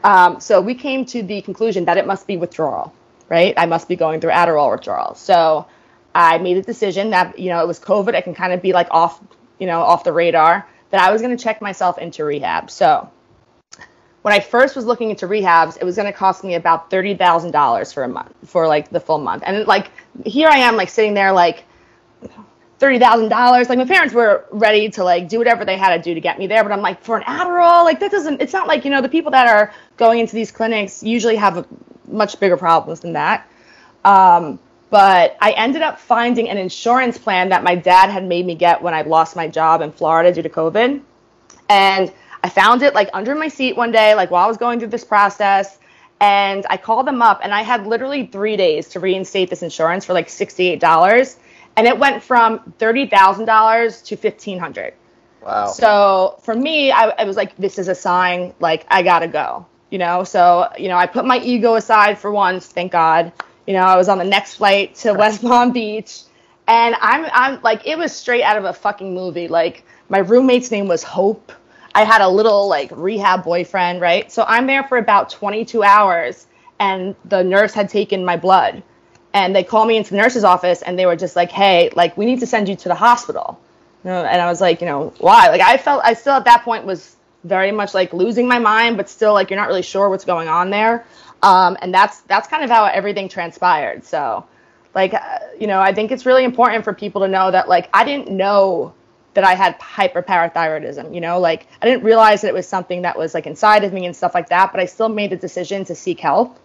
[0.04, 2.94] Um, so we came to the conclusion that it must be withdrawal,
[3.28, 3.54] right?
[3.56, 5.16] I must be going through Adderall withdrawal.
[5.16, 5.66] So,
[6.14, 8.14] I made a decision that you know it was COVID.
[8.14, 9.20] I can kind of be like off,
[9.58, 10.66] you know, off the radar.
[10.90, 12.70] That I was going to check myself into rehab.
[12.70, 13.10] So
[14.22, 17.14] when I first was looking into rehabs, it was going to cost me about thirty
[17.14, 19.42] thousand dollars for a month, for like the full month.
[19.44, 19.90] And like
[20.24, 21.64] here I am, like sitting there, like
[22.78, 23.68] thirty thousand dollars.
[23.68, 26.38] Like my parents were ready to like do whatever they had to do to get
[26.38, 28.40] me there, but I'm like for an Adderall, like that doesn't.
[28.40, 31.66] It's not like you know the people that are going into these clinics usually have
[32.06, 33.48] much bigger problems than that.
[34.04, 34.58] Um,
[34.92, 38.82] but I ended up finding an insurance plan that my dad had made me get
[38.82, 41.00] when I lost my job in Florida due to COVID.
[41.70, 42.12] And
[42.44, 44.90] I found it like under my seat one day, like while I was going through
[44.90, 45.78] this process.
[46.20, 50.04] And I called them up and I had literally three days to reinstate this insurance
[50.04, 51.36] for like $68.
[51.78, 54.92] And it went from $30,000 to $1,500.
[55.40, 55.68] Wow.
[55.68, 59.64] So for me, I, I was like, this is a sign, like, I gotta go,
[59.88, 60.22] you know?
[60.22, 63.32] So, you know, I put my ego aside for once, thank God
[63.66, 66.22] You know, I was on the next flight to West Palm Beach,
[66.66, 69.48] and I'm I'm like it was straight out of a fucking movie.
[69.48, 71.52] Like my roommate's name was Hope.
[71.94, 74.32] I had a little like rehab boyfriend, right?
[74.32, 76.46] So I'm there for about 22 hours,
[76.80, 78.82] and the nurse had taken my blood,
[79.32, 82.16] and they called me into the nurse's office, and they were just like, "Hey, like
[82.16, 83.60] we need to send you to the hospital."
[84.04, 85.48] You know, and I was like, you know, why?
[85.48, 88.96] Like I felt I still at that point was very much like losing my mind,
[88.96, 91.04] but still like you're not really sure what's going on there.
[91.42, 94.04] Um, and that's that's kind of how everything transpired.
[94.04, 94.46] So,
[94.94, 97.90] like, uh, you know, I think it's really important for people to know that like
[97.92, 98.94] I didn't know
[99.34, 101.14] that I had hyperparathyroidism.
[101.14, 103.92] You know, like I didn't realize that it was something that was like inside of
[103.92, 104.72] me and stuff like that.
[104.72, 106.58] But I still made the decision to seek help.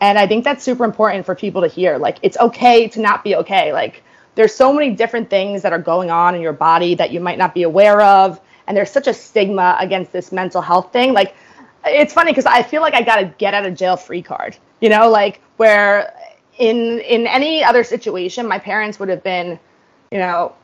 [0.00, 1.98] And I think that's super important for people to hear.
[1.98, 3.72] Like, it's okay to not be okay.
[3.72, 4.02] Like,
[4.34, 7.36] there's so many different things that are going on in your body that you might
[7.36, 8.40] not be aware of.
[8.66, 11.12] And there's such a stigma against this mental health thing.
[11.12, 11.34] Like,
[11.84, 14.56] it's funny because I feel like I got a get out of jail free card.
[14.80, 16.14] You know, like where
[16.58, 19.58] in in any other situation, my parents would have been,
[20.10, 20.54] you know,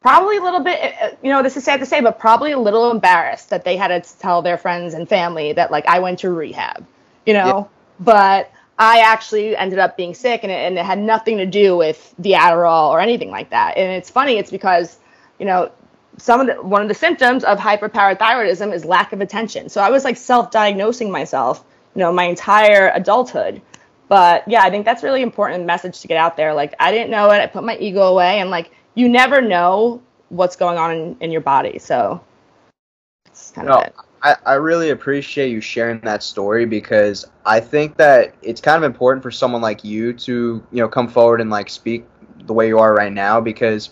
[0.00, 0.78] probably a little bit.
[0.80, 3.64] Eh, eh, you know, this is sad to say, but probably a little embarrassed that
[3.64, 6.86] they had to tell their friends and family that like I went to rehab.
[7.26, 7.64] You know, yeah.
[8.00, 11.76] but I actually ended up being sick, and it, and it had nothing to do
[11.76, 13.76] with the Adderall or anything like that.
[13.76, 14.98] And it's funny, it's because
[15.38, 15.70] you know
[16.18, 19.68] some of the one of the symptoms of hyperparathyroidism is lack of attention.
[19.68, 23.62] So I was like self-diagnosing myself, you know, my entire adulthood.
[24.08, 26.52] But yeah, I think that's really important message to get out there.
[26.52, 30.02] Like I didn't know it, I put my ego away, and like you never know
[30.28, 31.78] what's going on in, in your body.
[31.78, 32.22] So
[33.26, 33.94] it's kind no, of it.
[34.22, 38.84] I, I really appreciate you sharing that story because I think that it's kind of
[38.84, 42.06] important for someone like you to, you know, come forward and like speak
[42.44, 43.90] the way you are right now because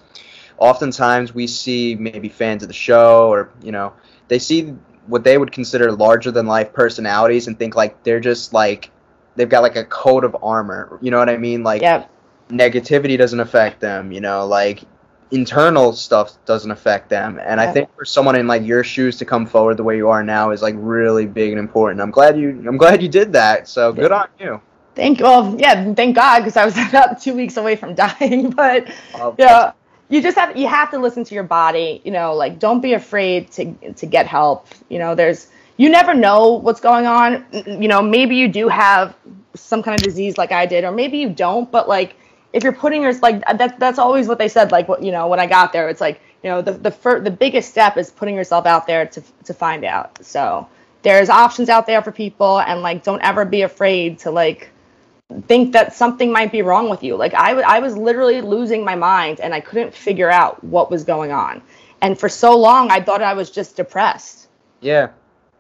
[0.60, 3.92] oftentimes we see maybe fans of the show or you know
[4.28, 8.52] they see what they would consider larger than life personalities and think like they're just
[8.52, 8.90] like
[9.34, 10.98] they've got like a coat of armor.
[11.02, 11.64] You know what i mean?
[11.64, 12.10] Like yep.
[12.48, 14.84] negativity doesn't affect them you know like
[15.32, 17.40] internal stuff doesn't affect them.
[17.42, 20.10] And i think for someone in like your shoes to come forward the way you
[20.10, 22.00] are now is like really big and important.
[22.02, 23.66] I'm glad you i'm glad you did that.
[23.66, 24.60] So good on you.
[24.94, 28.92] Thank well yeah thank god because i was about two weeks away from dying but
[29.38, 29.72] yeah
[30.10, 32.92] you just have you have to listen to your body you know like don't be
[32.92, 34.66] afraid to to get help.
[34.88, 37.46] You know there's you never know what's going on.
[37.52, 39.14] You know maybe you do have
[39.54, 42.14] some kind of disease like i did or maybe you don't but like
[42.52, 45.10] if you're putting your like uh, that that's always what they said like what you
[45.10, 47.96] know when i got there it's like you know the the fir- the biggest step
[47.96, 50.24] is putting yourself out there to to find out.
[50.24, 50.68] So
[51.02, 54.70] there's options out there for people and like don't ever be afraid to like
[55.46, 57.16] think that something might be wrong with you.
[57.16, 60.90] Like I, w- I was literally losing my mind and I couldn't figure out what
[60.90, 61.62] was going on.
[62.02, 64.48] And for so long, I thought I was just depressed.
[64.80, 65.10] Yeah.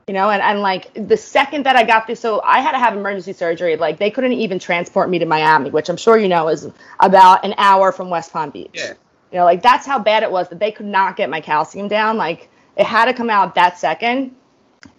[0.06, 2.78] You know, and, and like the second that I got this, so I had to
[2.78, 3.76] have emergency surgery.
[3.76, 7.44] Like they couldn't even transport me to Miami, which I'm sure you know is about
[7.44, 8.70] an hour from West Palm Beach.
[8.72, 8.94] Yeah.
[9.30, 11.86] You know, like that's how bad it was that they could not get my calcium
[11.86, 12.16] down.
[12.16, 14.34] Like it had to come out that second.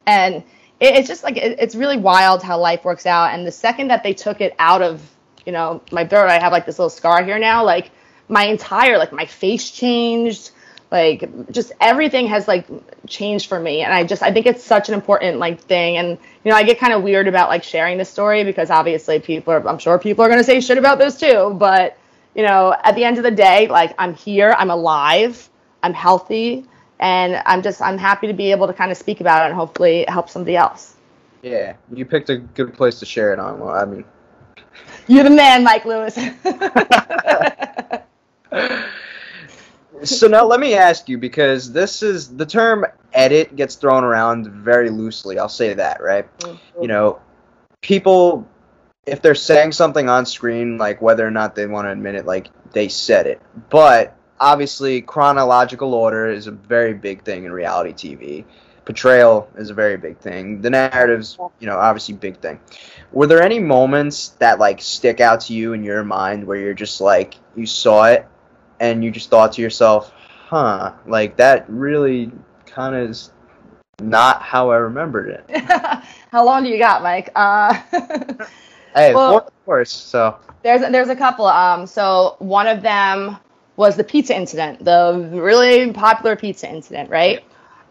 [0.06, 0.44] And
[0.82, 3.34] it, it's just like it, it's really wild how life works out.
[3.34, 5.02] And the second that they took it out of,
[5.46, 7.64] you know, my throat, I have like this little scar here now.
[7.64, 7.92] Like
[8.28, 10.52] my entire, like my face changed.
[10.90, 12.68] Like just everything has like
[13.08, 15.96] changed for me, and I just I think it's such an important like thing.
[15.96, 19.18] And you know, I get kind of weird about like sharing this story because obviously
[19.20, 21.56] people are, I'm sure people are gonna say shit about this too.
[21.58, 21.98] But
[22.36, 25.50] you know, at the end of the day, like I'm here, I'm alive,
[25.82, 26.66] I'm healthy,
[27.02, 29.56] and I'm just I'm happy to be able to kind of speak about it and
[29.56, 30.96] hopefully help somebody else.
[31.42, 33.60] Yeah, you picked a good place to share it on.
[33.60, 34.06] Well, I mean,
[35.08, 36.14] you're the man, Mike Lewis.
[40.04, 44.48] so now let me ask you because this is the term edit gets thrown around
[44.48, 45.40] very loosely.
[45.40, 46.38] I'll say that, right?
[46.40, 46.84] Mm-hmm.
[46.84, 47.20] You know,
[47.82, 48.48] people
[49.06, 52.26] if they're saying something on screen, like whether or not they want to admit it,
[52.26, 57.94] like they said it, but obviously chronological order is a very big thing in reality
[57.94, 58.44] TV.
[58.84, 60.62] Portrayal is a very big thing.
[60.62, 62.60] The narrative's, you know, obviously big thing.
[63.12, 66.74] Were there any moments that like stick out to you in your mind where you're
[66.74, 68.28] just like you saw it
[68.80, 70.12] and you just thought to yourself,
[70.48, 72.32] "Huh, like that really
[72.66, 73.32] kind of is
[74.02, 75.62] not how I remembered it."
[76.32, 77.30] how long do you got, Mike?
[77.36, 77.74] Uh,
[78.96, 79.92] hey, well, of course.
[79.92, 81.46] So there's there's a couple.
[81.46, 83.38] Um, so one of them
[83.82, 87.44] was the pizza incident, the really popular pizza incident, right?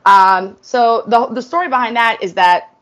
[0.06, 2.76] Um, so the the story behind that is that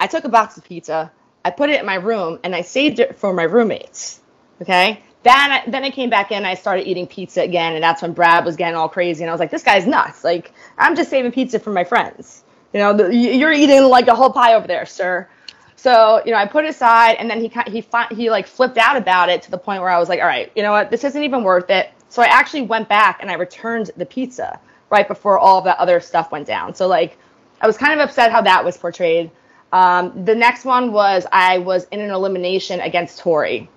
[0.00, 1.12] I took a box of pizza,
[1.44, 4.20] I put it in my room, and I saved it for my roommates.
[4.60, 5.00] Okay.
[5.22, 8.14] Then I, then I came back in, I started eating pizza again, and that's when
[8.14, 10.24] Brad was getting all crazy, and I was like, this guy's nuts.
[10.24, 12.42] Like I'm just saving pizza for my friends.
[12.72, 15.28] You know, the, you're eating like a whole pie over there, sir.
[15.76, 18.96] So you know, I put it aside, and then he he he like flipped out
[18.96, 21.04] about it to the point where I was like, all right, you know what, this
[21.04, 21.90] isn't even worth it.
[22.10, 26.00] So I actually went back and I returned the pizza right before all that other
[26.00, 26.74] stuff went down.
[26.74, 27.16] So like,
[27.62, 29.30] I was kind of upset how that was portrayed.
[29.72, 33.68] Um, the next one was I was in an elimination against Tori,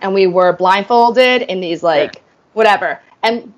[0.00, 2.22] and we were blindfolded in these like
[2.54, 3.00] whatever.
[3.22, 3.52] And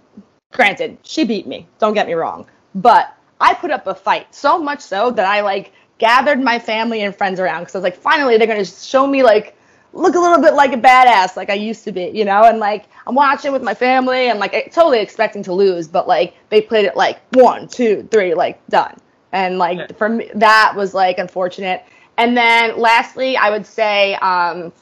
[0.52, 1.68] granted, she beat me.
[1.78, 5.42] Don't get me wrong, but I put up a fight so much so that I
[5.42, 9.06] like gathered my family and friends around because I was like, finally they're gonna show
[9.06, 9.56] me like
[9.98, 12.58] look a little bit like a badass like I used to be, you know, and
[12.58, 16.60] like I'm watching with my family and like totally expecting to lose, but like they
[16.60, 18.96] played it like one, two, three, like done.
[19.32, 19.86] And like yeah.
[19.96, 21.84] for me, that was like unfortunate.
[22.16, 24.72] And then lastly, I would say, um,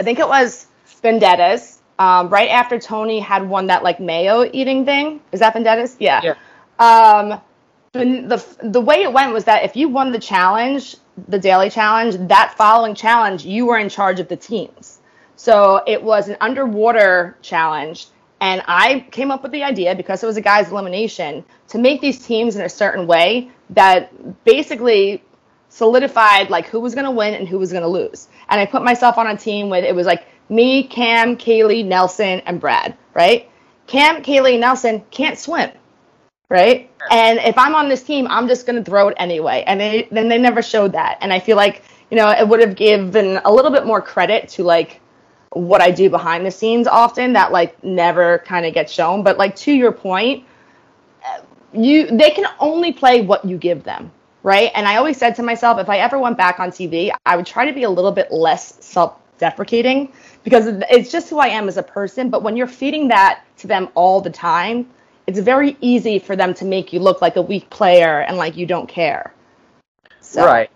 [0.00, 0.66] I think it was
[1.02, 1.80] Vendettas.
[1.98, 5.20] Um, right after Tony had won that like mayo eating thing.
[5.30, 5.96] Is that Vendettas?
[6.00, 6.20] Yeah.
[6.22, 6.34] yeah.
[6.78, 7.40] Um,
[7.92, 10.96] the the way it went was that if you won the challenge,
[11.28, 15.00] the daily challenge, that following challenge, you were in charge of the teams.
[15.36, 18.06] So it was an underwater challenge
[18.42, 22.00] and I came up with the idea because it was a guy's elimination to make
[22.00, 25.22] these teams in a certain way that basically
[25.68, 28.26] solidified like who was going to win and who was going to lose.
[28.48, 32.40] And I put myself on a team with it was like me, Kam, Kaylee, Nelson,
[32.40, 33.48] and Brad, right?
[33.86, 35.70] Kam, Kaylee, Nelson can't swim,
[36.52, 36.90] right?
[37.10, 39.64] And if I'm on this team, I'm just going to throw it anyway.
[39.66, 41.16] And they, then they never showed that.
[41.22, 44.50] And I feel like, you know, it would have given a little bit more credit
[44.50, 45.00] to like
[45.54, 49.22] what I do behind the scenes often that like never kind of gets shown.
[49.22, 50.44] But like to your point,
[51.24, 51.40] eh,
[51.72, 54.12] you they can only play what you give them,
[54.42, 54.70] right?
[54.74, 57.46] And I always said to myself, if I ever went back on TV, I would
[57.46, 60.12] try to be a little bit less self-deprecating
[60.44, 62.28] because it's just who I am as a person.
[62.28, 64.86] But when you're feeding that to them all the time,
[65.32, 68.56] it's very easy for them to make you look like a weak player and like
[68.56, 69.32] you don't care.
[70.20, 70.44] So.
[70.44, 70.70] Right.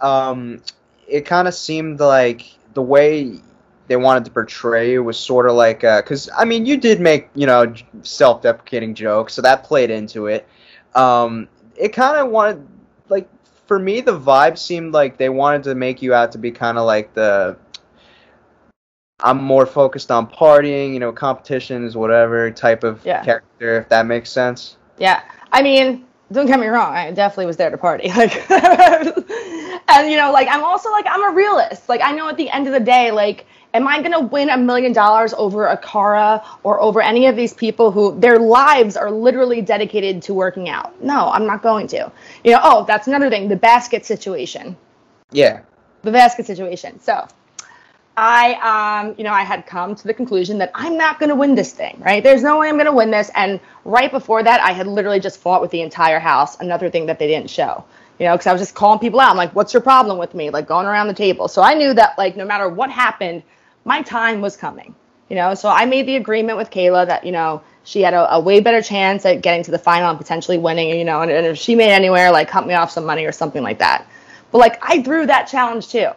[0.00, 0.62] Um,
[1.06, 3.40] it kind of seemed like the way
[3.86, 7.00] they wanted to portray you was sort of like because uh, I mean you did
[7.00, 10.46] make you know self-deprecating jokes, so that played into it.
[10.94, 12.68] Um, it kind of wanted
[13.08, 13.28] like
[13.66, 16.76] for me the vibe seemed like they wanted to make you out to be kind
[16.76, 17.56] of like the
[19.20, 23.24] I'm more focused on partying, you know, competitions, whatever type of yeah.
[23.24, 24.76] character, if that makes sense.
[24.98, 28.10] Yeah, I mean, don't get me wrong, I definitely was there to party.
[28.16, 28.50] Like,
[29.90, 31.88] and you know, like I'm also like I'm a realist.
[31.88, 34.50] Like I know at the end of the day, like am I going to win
[34.50, 39.10] a million dollars over Akara or over any of these people who their lives are
[39.10, 41.02] literally dedicated to working out?
[41.02, 42.10] No, I'm not going to.
[42.44, 44.76] You know, oh, that's another thing, the basket situation.
[45.30, 45.60] Yeah.
[46.02, 47.00] The basket situation.
[47.00, 47.26] So,
[48.20, 51.36] I um, you know, I had come to the conclusion that I'm not going to
[51.36, 52.22] win this thing, right?
[52.22, 55.20] There's no way I'm going to win this and right before that I had literally
[55.20, 57.84] just fought with the entire house, another thing that they didn't show
[58.18, 59.30] you know, because I was just calling people out.
[59.30, 60.50] I'm like, what's your problem with me?
[60.50, 61.48] Like going around the table.
[61.48, 63.42] So I knew that, like, no matter what happened,
[63.84, 64.94] my time was coming.
[65.28, 68.34] You know, so I made the agreement with Kailah that you know she had a,
[68.34, 70.88] a way better chance at getting to the final and potentially winning.
[70.98, 73.32] You know, and, and if she made anywhere, like cut me off some money or
[73.32, 74.08] something like that.
[74.50, 76.08] But like I threw that challenge too.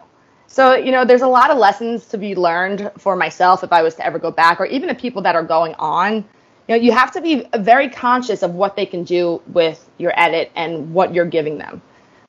[0.51, 3.81] So, you know, there's a lot of lessons to be learned for myself if I
[3.81, 6.15] was to ever go back, or even the people that are going on.
[6.67, 10.11] You know, you have to be very conscious of what they can do with your
[10.19, 11.81] edit and what you're giving them.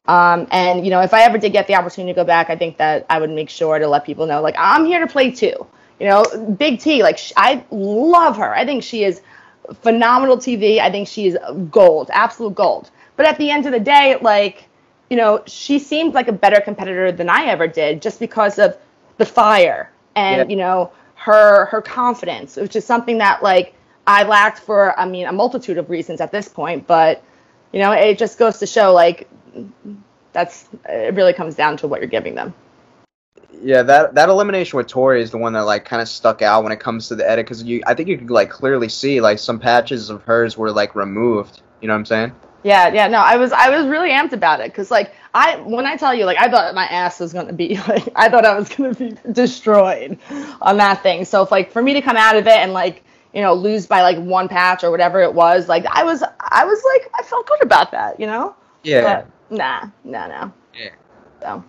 [0.07, 2.55] Um, and you know, if I ever did get the opportunity to go back, I
[2.55, 5.33] think that I would make sure to let people know, like, I'm here to play
[5.33, 5.67] too.
[5.99, 6.25] You know,
[6.57, 8.55] Big T, like, sh- I love her.
[8.55, 9.21] I think she is
[9.81, 10.79] phenomenal TV.
[10.79, 11.37] I think she is
[11.73, 12.89] gold, absolute gold.
[13.17, 14.69] But at the end of the day, like,
[15.13, 18.79] you know, she seemed like a better competitor than I ever did, just because of
[19.19, 20.49] the fire and yeah.
[20.49, 23.75] you know her her confidence, which is something that like
[24.07, 26.87] I lacked for, I mean, a multitude of reasons at this point.
[26.87, 27.23] But
[27.75, 29.29] you know, it just goes to show like
[30.33, 32.55] that's it really comes down to what you're giving them.
[33.63, 36.63] Yeah, that that elimination with Tori is the one that like kind of stuck out
[36.63, 39.21] when it comes to the edit because you I think you could like clearly see
[39.21, 41.61] like some patches of hers were like removed.
[41.83, 42.33] You know what I'm saying?
[42.65, 45.87] Yeah, yeah, no, I was I was really amped about it because like I when
[45.87, 48.57] I tell you like I thought my ass was gonna be like I thought I
[48.57, 50.19] was gonna be destroyed
[50.61, 51.25] on that thing.
[51.25, 53.03] So if like for me to come out of it and like
[53.35, 56.65] you know lose by like one patch or whatever it was, like I was I
[56.65, 58.55] was like I felt good about that, you know.
[58.85, 59.23] Yeah.
[59.49, 60.53] But, nah, no, no.
[60.75, 60.91] Yeah.
[61.41, 61.65] So.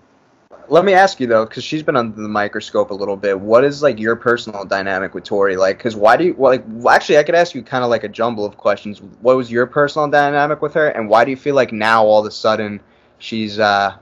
[0.69, 3.39] Let me ask you though, because she's been under the microscope a little bit.
[3.39, 5.55] What is like your personal dynamic with Tori?
[5.55, 6.63] Like, because why do you well, like?
[6.67, 9.01] Well, actually, I could ask you kind of like a jumble of questions.
[9.21, 12.21] What was your personal dynamic with her, and why do you feel like now all
[12.21, 12.81] of a sudden
[13.19, 13.95] she's uh,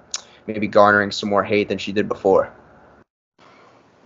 [0.47, 2.53] maybe garnering some more hate than she did before?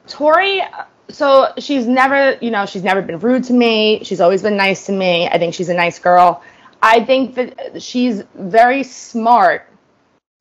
[0.08, 0.62] Tori,
[1.10, 4.04] so she's never, you know, she's never been rude to me.
[4.04, 5.28] She's always been nice to me.
[5.28, 6.44] I think she's a nice girl.
[6.82, 9.68] I think that she's very smart,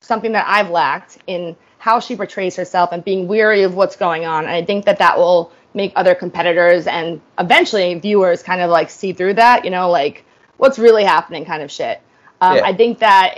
[0.02, 4.24] something that I've lacked in how she portrays herself and being weary of what's going
[4.24, 4.44] on.
[4.44, 8.88] And I think that that will make other competitors and eventually viewers kind of like
[8.88, 10.24] see through that, you know, like
[10.56, 12.00] what's really happening kind of shit.
[12.40, 12.64] Um, yeah.
[12.64, 13.36] I think that,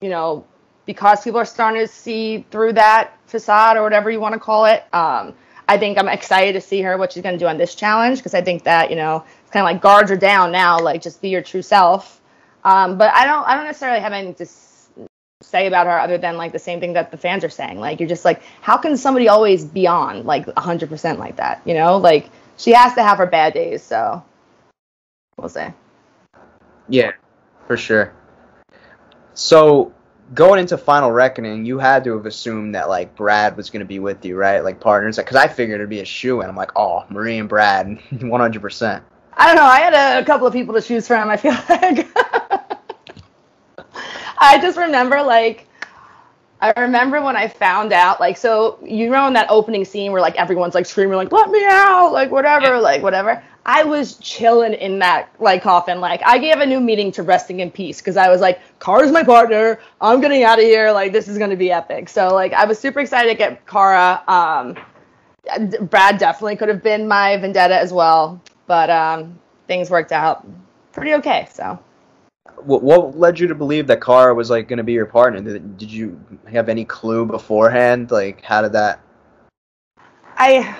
[0.00, 0.46] you know,
[0.86, 4.64] because people are starting to see through that facade or whatever you want to call
[4.64, 5.34] it, um,
[5.68, 8.20] I think I'm excited to see her what she's going to do on this challenge
[8.20, 11.02] because I think that, you know, it's kind of like guards are down now, like
[11.02, 12.22] just be your true self.
[12.64, 14.46] Um, but I don't, I don't necessarily have anything to
[15.42, 17.78] say about her other than like the same thing that the fans are saying.
[17.80, 21.62] Like you're just like, how can somebody always be on like 100% like that?
[21.64, 23.82] You know, like she has to have her bad days.
[23.82, 24.22] So
[25.36, 25.66] we'll see.
[26.88, 27.12] Yeah,
[27.66, 28.12] for sure.
[29.34, 29.92] So
[30.34, 33.86] going into Final Reckoning, you had to have assumed that like Brad was going to
[33.86, 34.62] be with you, right?
[34.62, 37.48] Like partners, because I figured it'd be a shoe, and I'm like, oh, Marie and
[37.48, 38.62] Brad, 100.
[38.62, 39.04] percent
[39.36, 39.62] I don't know.
[39.62, 41.30] I had a, a couple of people to choose from.
[41.30, 42.08] I feel like.
[44.40, 45.68] I just remember like
[46.62, 50.20] I remember when I found out, like, so you know, in that opening scene where
[50.20, 52.78] like everyone's like screaming, like, "Let me out!" like whatever, yeah.
[52.78, 53.42] like whatever.
[53.64, 56.00] I was chilling in that like coffin.
[56.00, 59.10] Like, I gave a new meaning to resting in peace because I was like, "Cara's
[59.10, 59.80] my partner.
[60.02, 60.92] I'm getting out of here.
[60.92, 64.22] Like, this is gonna be epic." So like, I was super excited to get Cara.
[64.28, 64.76] Um,
[65.88, 70.46] Brad definitely could have been my vendetta as well, but um, things worked out
[70.92, 71.48] pretty okay.
[71.50, 71.78] So
[72.62, 75.40] what, what led you to believe that Cara was like going to be your partner?
[75.40, 76.20] Did, did you
[76.50, 78.10] have any clue beforehand?
[78.10, 79.00] Like, how did that?
[80.36, 80.76] I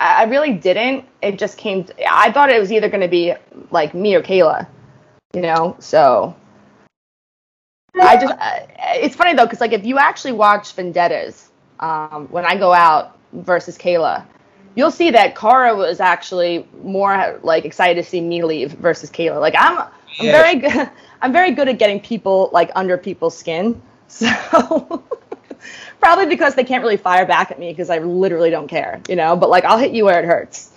[0.00, 1.04] I really didn't.
[1.22, 1.84] It just came.
[1.84, 3.34] To, I thought it was either going to be
[3.70, 4.66] like me or Kailah,
[5.34, 5.76] you know.
[5.78, 6.34] So
[7.94, 8.34] I just.
[8.96, 13.18] it's funny though, because like if you actually watch Vendettas, um, when I go out
[13.32, 14.24] versus Kailah,
[14.74, 19.40] you'll see that Cara was actually more like excited to see me leave versus Kailah.
[19.40, 19.88] Like I'm,
[20.18, 20.90] I'm very good.
[21.22, 23.80] I'm very good at getting people like under people's skin.
[24.08, 25.02] So
[25.98, 29.16] probably because they can't really fire back at me because I literally don't care, you
[29.16, 29.34] know.
[29.34, 30.70] But like I'll hit you where it hurts.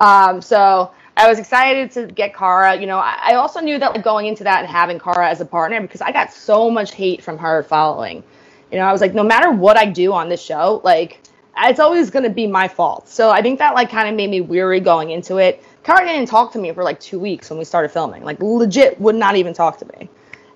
[0.00, 2.78] Um, so I was excited to get Cara.
[2.78, 5.40] You know, I, I also knew that like, going into that and having Cara as
[5.40, 8.22] a partner because I got so much hate from her following.
[8.70, 11.20] You know, I was like, no matter what I do on this show, like
[11.56, 13.08] it's always going to be my fault.
[13.08, 15.62] So I think that like kind of made me weary going into it.
[15.84, 18.24] Cara didn't talk to me for like two weeks when we started filming.
[18.24, 20.08] Like legit would not even talk to me.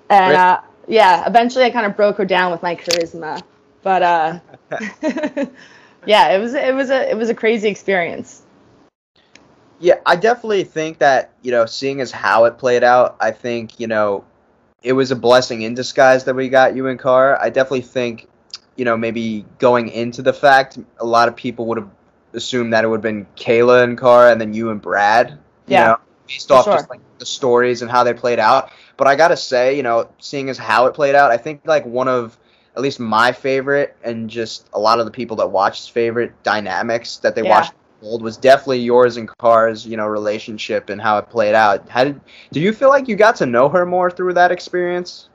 [0.08, 3.42] And uh, yeah, eventually I kind of broke her down with my charisma.
[3.82, 4.40] But uh,
[6.06, 8.42] yeah, it was it was a it was a crazy experience.
[9.80, 13.78] Yeah, I definitely think that you know, seeing as how it played out, I think
[13.78, 14.24] you know,
[14.82, 17.38] it was a blessing in disguise that we got you in Cara.
[17.40, 18.28] I definitely think
[18.76, 21.90] you know, maybe going into the fact, a lot of people would have
[22.32, 25.38] assumed that it would have been Kailah and Cara and then you and Brad.
[25.66, 25.86] yeah.
[25.86, 26.74] Know, based off sure.
[26.74, 28.70] just like the stories and how they played out.
[28.96, 31.84] But I gotta say, you know, seeing as how it played out, I think like
[31.86, 32.38] one of
[32.76, 37.16] at least my favorite and just a lot of the people that watched favorite dynamics
[37.18, 37.50] that they yeah.
[37.50, 37.72] watched
[38.02, 41.88] old was definitely yours and Car's, you know, relationship and how it played out.
[41.88, 42.20] How did
[42.52, 45.28] do you feel like you got to know her more through that experience?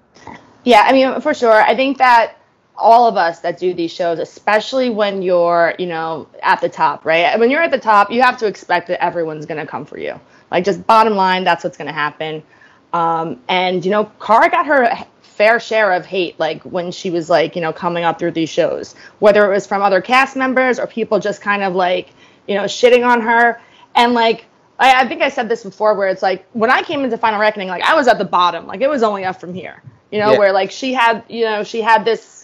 [0.64, 1.62] Yeah, I mean, for sure.
[1.62, 2.38] I think that
[2.78, 7.06] all of us that do these shows, especially when you're, you know, at the top,
[7.06, 7.40] right?
[7.40, 9.98] When you're at the top, you have to expect that everyone's going to come for
[9.98, 10.20] you.
[10.50, 12.44] Like, just bottom line, that's what's going to happen.
[12.92, 17.30] Um, and, you know, Cara got her fair share of hate, like when she was
[17.30, 20.80] like, you know, coming up through these shows, whether it was from other cast members
[20.80, 22.10] or people just kind of like,
[22.48, 23.60] you know, shitting on her.
[23.96, 24.46] And like,
[24.78, 27.40] I, I think I said this before, where it's like when I came into Final
[27.40, 30.20] Reckoning, like I was at the bottom, like it was only up from here, you
[30.20, 30.38] know, yeah.
[30.38, 32.43] where like she had, you know, she had this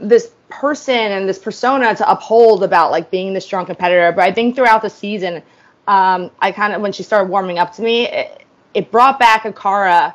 [0.00, 4.12] this person and this persona to uphold about like being the strong competitor.
[4.12, 5.42] But I think throughout the season,
[5.86, 9.44] um, I kind of when she started warming up to me, it, it brought back
[9.44, 10.14] a Cara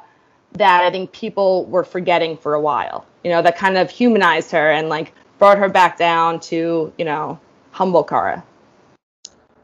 [0.53, 3.05] that I think people were forgetting for a while.
[3.23, 7.05] You know, that kind of humanized her and like brought her back down to you
[7.05, 7.39] know
[7.71, 8.43] humble Cara.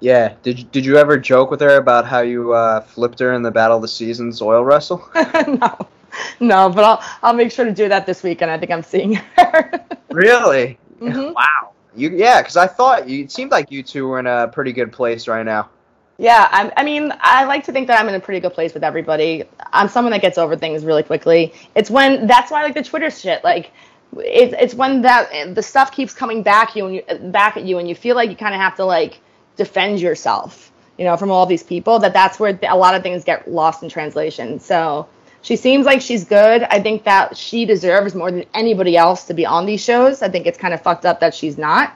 [0.02, 0.34] Yeah.
[0.42, 3.44] Did you, did you ever joke with her about how you uh, flipped her in
[3.44, 5.08] the Battle of the Seasons oil wrestle?
[5.48, 5.88] no.
[6.40, 8.52] no, but I'll I'll make sure to do that this weekend.
[8.52, 9.86] I think I'm seeing her.
[10.12, 10.78] really?
[11.00, 11.34] Mm-hmm.
[11.36, 11.72] Wow.
[11.94, 14.72] You yeah, because I thought you it seemed like you two were in a pretty
[14.72, 15.70] good place right now.
[16.18, 18.76] Yeah, I'm, I mean, I like to think that I'm in a pretty good place
[18.76, 19.44] with everybody.
[19.74, 21.52] I'm someone that gets over things really quickly.
[21.74, 23.44] It's when that's why I like the Twitter shit.
[23.44, 23.72] Like,
[24.18, 27.80] it's it's when that the stuff keeps coming back you and you back at you,
[27.80, 29.20] and you feel like you kind of have to like
[29.58, 31.98] defend yourself, you know, from all these people.
[32.00, 34.60] That that's where a lot of things get lost in translation.
[34.60, 35.08] So
[35.42, 36.64] she seems like she's good.
[36.64, 40.22] I think that she deserves more than anybody else to be on these shows.
[40.22, 41.96] I think it's kind of fucked up that she's not.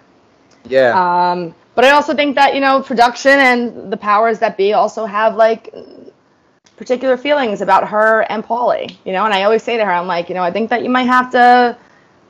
[0.67, 0.93] Yeah.
[1.31, 5.05] Um, but I also think that you know production and the powers that be also
[5.05, 5.73] have like
[6.77, 8.95] particular feelings about her and Paulie.
[9.05, 10.83] You know, and I always say to her, I'm like, you know, I think that
[10.83, 11.77] you might have to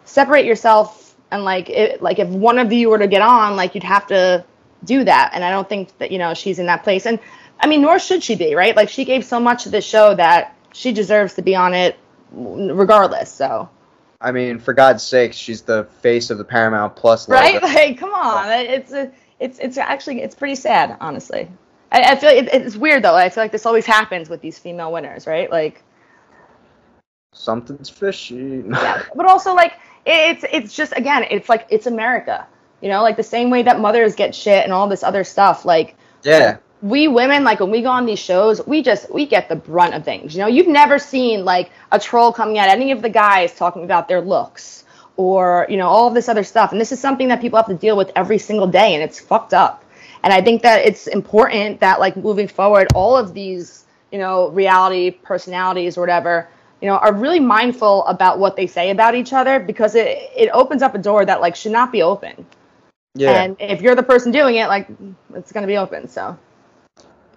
[0.04, 3.74] separate yourself And like it, like if one of you were to get on, like
[3.74, 4.44] you'd have to
[4.84, 5.32] do that.
[5.34, 7.06] And I don't think that you know she's in that place.
[7.06, 7.20] And
[7.60, 8.76] I mean, nor should she be, right?
[8.76, 11.98] Like she gave so much to the show that she deserves to be on it
[12.32, 13.32] regardless.
[13.32, 13.70] So.
[14.22, 17.42] I mean, for God's sake, she's the face of the Paramount Plus logo.
[17.42, 17.62] Right?
[17.62, 18.50] Like, come on.
[18.52, 21.50] It's a, it's it's actually it's pretty sad, honestly.
[21.92, 23.16] I, I feel like it, it's weird though.
[23.16, 25.52] I feel like this always happens with these female winners, right?
[25.52, 25.84] Like
[27.34, 28.64] something's fishy.
[28.70, 29.74] yeah, but also like
[30.06, 32.48] it's it's just again, it's like it's America.
[32.82, 35.66] You know, like the same way that mothers get shit and all this other stuff.
[35.66, 39.50] Like yeah, we women like when we go on these shows, we just we get
[39.50, 40.36] the brunt of things.
[40.36, 43.84] You know, you've never seen like a troll coming at any of the guys talking
[43.84, 44.84] about their looks
[45.18, 46.72] or you know all of this other stuff.
[46.72, 49.20] And this is something that people have to deal with every single day and it's
[49.20, 49.84] fucked up.
[50.24, 54.50] And i think that it's important that like moving forward all of these you know
[54.50, 56.48] reality personalities or whatever
[56.82, 60.50] you know are really mindful about what they say about each other because it it
[60.52, 62.46] opens up a door that like should not be open.
[63.18, 63.44] Yeah.
[63.44, 64.88] And if you're the person doing it like
[65.34, 66.38] it's going to be open so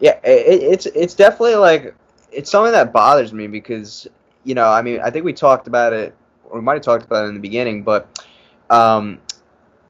[0.00, 1.94] yeah it, it's it's definitely like
[2.30, 4.06] it's something that bothers me because
[4.44, 6.14] you know i mean i think we talked about it
[6.50, 8.26] or we might have talked about it in the beginning, but
[8.70, 9.20] um,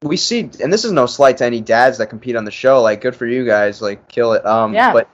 [0.02, 2.82] we see, and this is no slight to any dads that compete on the show.
[2.82, 4.44] Like, good for you guys, like, kill it.
[4.44, 4.92] Um, yeah.
[4.92, 5.08] But,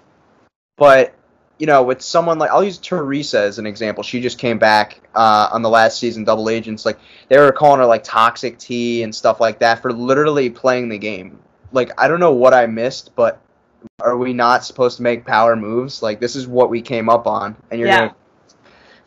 [0.76, 1.14] but
[1.58, 4.02] you know, with someone like I'll use Teresa as an example.
[4.02, 6.84] She just came back uh, on the last season, Double Agents.
[6.84, 10.88] Like they were calling her like Toxic T and stuff like that for literally playing
[10.88, 11.38] the game.
[11.70, 13.40] Like I don't know what I missed, but
[14.00, 16.02] are we not supposed to make power moves?
[16.02, 17.98] Like this is what we came up on, and you're yeah.
[17.98, 18.14] gonna.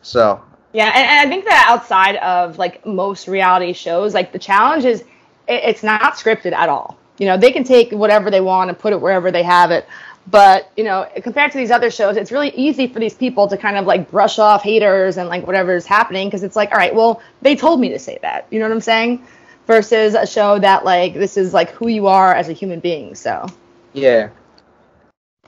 [0.02, 4.38] So yeah, and, and, I think that outside of like most reality shows, like the
[4.38, 6.98] challenge is it, it's not scripted at all.
[7.18, 9.86] You know, they can take whatever they want and put it wherever they have it.
[10.30, 13.56] But, you know, compared to these other shows, it's really easy for these people to
[13.56, 16.76] kind of like brush off haters and like whatever is happening because it's like, all
[16.76, 18.46] right, well, they told me to say that.
[18.50, 19.26] You know what I'm saying?
[19.66, 23.14] Versus a show that like this is like who you are as a human being.
[23.14, 23.46] So,
[23.94, 24.28] yeah.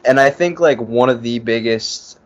[0.05, 2.19] And I think like one of the biggest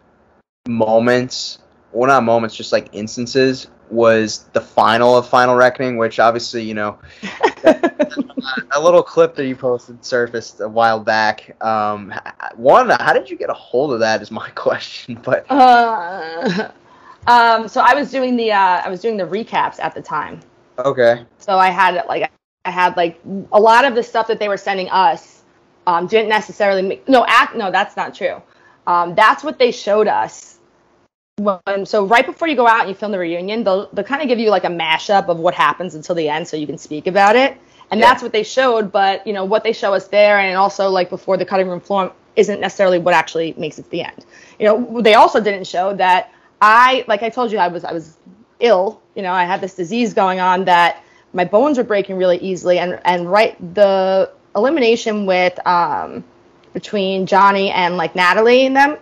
[0.66, 1.58] moments
[1.94, 6.74] well not moments, just like instances, was the final of Final Reckoning, which obviously, you
[6.74, 6.98] know,
[7.64, 11.56] a little clip that you posted surfaced a while back.
[11.62, 12.12] Um,
[12.56, 14.20] one, how did you get a hold of that?
[14.20, 15.20] Is my question.
[15.22, 16.70] But uh,
[17.26, 20.40] um, so I was doing the uh, I was doing the recaps at the time.
[20.78, 21.24] Okay.
[21.38, 22.30] So I had like
[22.64, 23.20] I had like
[23.52, 25.33] a lot of the stuff that they were sending us
[25.86, 28.42] um, didn't necessarily make no act no that's not true.
[28.86, 30.54] Um, that's what they showed us
[31.36, 34.22] when so right before you go out and you film the reunion, they'll they'll kind
[34.22, 36.78] of give you like a mashup of what happens until the end, so you can
[36.78, 37.58] speak about it.
[37.90, 38.06] And yeah.
[38.06, 41.10] that's what they showed, but you know what they show us there, and also like
[41.10, 44.26] before the cutting room floor isn't necessarily what actually makes it to the end.
[44.58, 47.92] You know, they also didn't show that I, like I told you, I was I
[47.92, 48.16] was
[48.60, 49.00] ill.
[49.14, 52.78] You know, I had this disease going on that my bones were breaking really easily,
[52.78, 56.24] and and right the elimination with um
[56.72, 58.98] between Johnny and like Natalie and them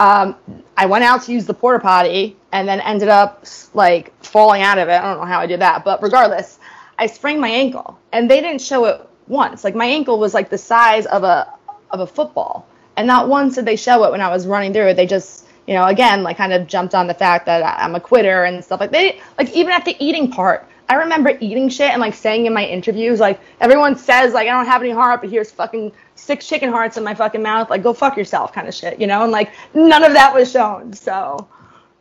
[0.00, 0.36] um,
[0.76, 4.78] I went out to use the porta potty and then ended up like falling out
[4.78, 4.92] of it.
[4.92, 6.58] I don't know how I did that, but regardless,
[6.98, 9.64] I sprained my ankle, and they didn't show it once.
[9.64, 11.52] Like my ankle was like the size of a
[11.90, 12.66] of a football,
[12.96, 14.94] and not once did they show it when I was running through it.
[14.94, 18.00] They just you know, again, like kind of jumped on the fact that I'm a
[18.00, 21.90] quitter and stuff like they like even at the eating part, I remember eating shit
[21.90, 25.22] and like saying in my interviews, like everyone says like I don't have any heart,
[25.22, 28.68] but here's fucking six chicken hearts in my fucking mouth, like go fuck yourself kind
[28.68, 29.22] of shit, you know?
[29.22, 30.92] And like none of that was shown.
[30.92, 31.48] So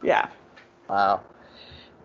[0.03, 0.27] yeah.
[0.89, 1.21] Wow.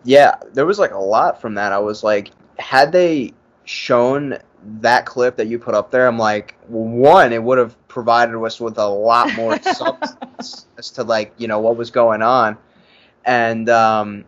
[0.05, 1.73] Yeah, there was like a lot from that.
[1.73, 3.33] I was like, had they
[3.65, 4.37] shown
[4.79, 8.61] that clip that you put up there, I'm like, one, it would have provided us
[8.61, 12.57] with a lot more substance as to like, you know, what was going on.
[13.25, 14.23] And um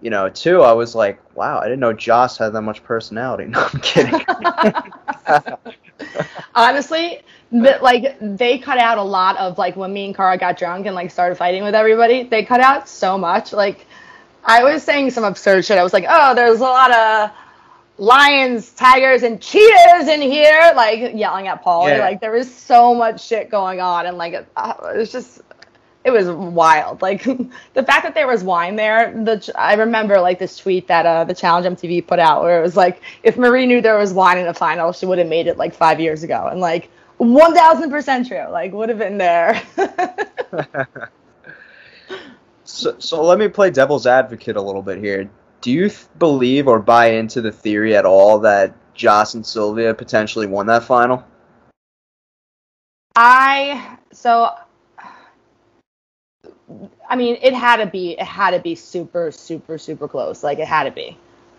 [0.00, 3.44] you know, two, I was like, wow, I didn't know Joss had that much personality.
[3.50, 4.20] No, I'm kidding.
[6.54, 7.20] Honestly,
[7.52, 10.94] like they cut out a lot of like when me and Cara got drunk and
[10.94, 12.22] like started fighting with everybody.
[12.22, 13.52] They cut out so much.
[13.52, 13.86] Like
[14.44, 15.78] I was saying some absurd shit.
[15.78, 17.30] I was like, oh, there's a lot of
[17.98, 21.88] lions, tigers, and cheetahs in here, like yelling at Paul.
[21.88, 21.98] Yeah.
[21.98, 25.42] Like there was so much shit going on, and like it, uh, it was just
[26.04, 27.02] it was wild.
[27.10, 29.12] Like the fact that there was wine there.
[29.12, 32.62] The I remember like this tweet that uh, the Challenge MTV put out where it
[32.62, 35.46] was like, if Marie knew there was wine in the final, she would have made
[35.46, 36.48] it like five years ago.
[36.50, 38.46] And like one thousand percent true.
[38.50, 39.62] Like would have been there.
[42.64, 45.28] so so let me play devil's advocate a little bit here.
[45.60, 49.92] Do you th- believe or buy into the theory at all that Joss and Sylvia
[49.92, 51.24] potentially won that final?
[53.16, 54.54] I so
[57.08, 60.42] I mean, it had to be it had to be super super super close.
[60.42, 61.16] Like it had to be.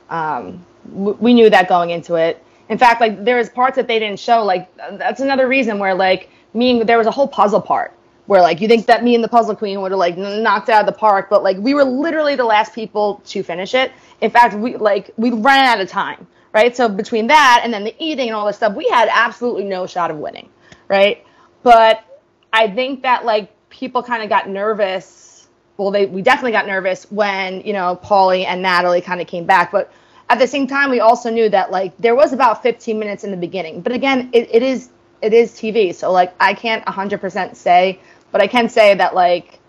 [0.09, 2.43] Um, we knew that going into it.
[2.69, 4.43] In fact, like there was parts that they didn't show.
[4.43, 7.93] Like that's another reason where like me there was a whole puzzle part
[8.27, 10.81] where like you think that me and the puzzle queen would have like knocked out
[10.81, 13.91] of the park, but like we were literally the last people to finish it.
[14.21, 16.75] In fact, we like we ran out of time, right?
[16.75, 19.85] So between that and then the eating and all this stuff, we had absolutely no
[19.85, 20.49] shot of winning,
[20.87, 21.25] right?
[21.63, 22.05] But
[22.53, 25.47] I think that like people kind of got nervous.
[25.77, 29.45] Well, they we definitely got nervous when you know Paulie and Natalie kind of came
[29.45, 29.91] back, but
[30.29, 33.31] at the same time, we also knew that like there was about 15 minutes in
[33.31, 33.81] the beginning.
[33.81, 34.89] But again, it, it is
[35.21, 37.99] it is TV, so like I can't 100% say,
[38.31, 39.59] but I can say that like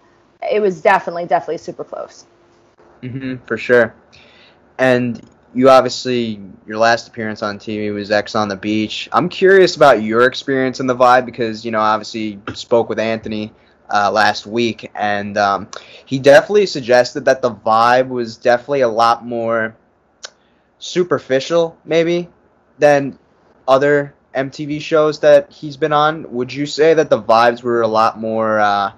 [0.50, 2.26] it was definitely definitely super close.
[3.02, 3.94] Mm-hmm, for sure.
[4.78, 5.20] And
[5.54, 9.08] you obviously your last appearance on TV was Ex on the Beach.
[9.12, 13.52] I'm curious about your experience in the vibe because you know obviously spoke with Anthony
[13.92, 15.68] uh, last week, and um,
[16.06, 19.76] he definitely suggested that the vibe was definitely a lot more
[20.78, 22.28] superficial, maybe,
[22.78, 23.18] than
[23.68, 26.32] other MTV shows that he's been on.
[26.32, 28.92] Would you say that the vibes were a lot more uh,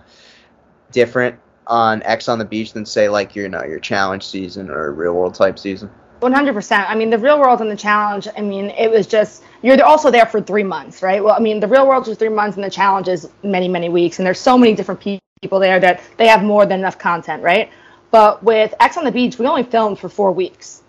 [0.93, 4.71] different on Ex on the Beach than say like your you know your challenge season
[4.71, 5.91] or real world type season?
[6.25, 6.87] 100%.
[6.89, 10.11] I mean, the real world and the challenge, I mean, it was just, you're also
[10.11, 11.23] there for three months, right?
[11.23, 13.89] Well, I mean, the real world was three months and the challenge is many, many
[13.89, 14.19] weeks.
[14.19, 17.71] And there's so many different people there that they have more than enough content, right?
[18.11, 20.83] But with Ex on the Beach, we only filmed for four weeks.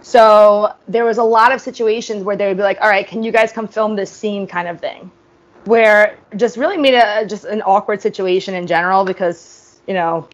[0.00, 3.22] So there was a lot of situations where they would be like, all right, can
[3.22, 5.10] you guys come film this scene kind of thing?
[5.64, 10.28] Where just really made a just an awkward situation in general because, you know,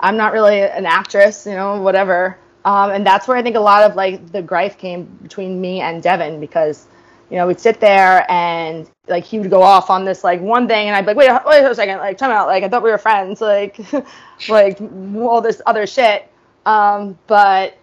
[0.00, 2.36] I'm not really an actress, you know, whatever.
[2.66, 5.80] Um, and that's where I think a lot of like the gripe came between me
[5.80, 6.88] and Devin because,
[7.30, 10.66] you know, we'd sit there and like he would go off on this like one
[10.66, 12.82] thing and I'd be like, wait, wait a second, like time out, like I thought
[12.82, 13.78] we were friends, like,
[14.48, 16.28] like all this other shit.
[16.66, 17.78] Um, but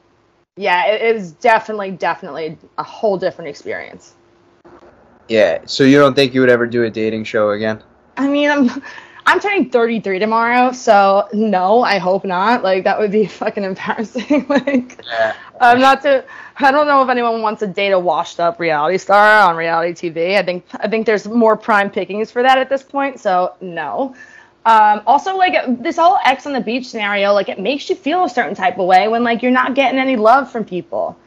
[0.57, 4.15] yeah, it, it was definitely, definitely a whole different experience.
[5.29, 5.61] Yeah.
[5.65, 7.81] So you don't think you would ever do a dating show again?
[8.17, 8.83] I mean, I'm
[9.25, 12.63] I'm turning 33 tomorrow, so no, I hope not.
[12.63, 14.45] Like that would be fucking embarrassing.
[14.49, 15.35] like yeah.
[15.59, 16.25] I'm not to
[16.57, 20.37] I don't know if anyone wants to date a washed-up reality star on reality TV.
[20.37, 23.19] I think I think there's more prime pickings for that at this point.
[23.19, 24.15] So no.
[24.65, 28.23] Um, also, like this whole Ex on the beach scenario, like it makes you feel
[28.23, 31.17] a certain type of way when like you're not getting any love from people,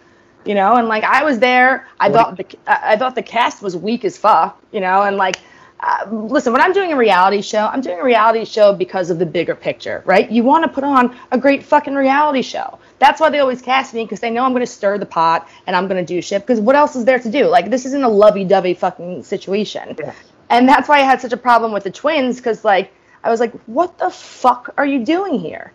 [0.47, 0.77] you know.
[0.77, 4.17] And like I was there, I thought the I thought the cast was weak as
[4.17, 5.37] fuck, you know, and like
[5.81, 9.19] uh, listen, when I'm doing a reality show, I'm doing a reality show because of
[9.19, 10.31] the bigger picture, right?
[10.31, 12.79] You want to put on a great fucking reality show.
[12.99, 15.49] That's why they always cast me because they know I'm going to stir the pot
[15.67, 16.43] and I'm going to do shit.
[16.43, 17.47] Because what else is there to do?
[17.47, 19.95] Like, this isn't a lovey dovey fucking situation.
[19.99, 20.15] Yeah.
[20.49, 23.41] And that's why I had such a problem with the twins because, like, I was
[23.41, 25.73] like, what the fuck are you doing here?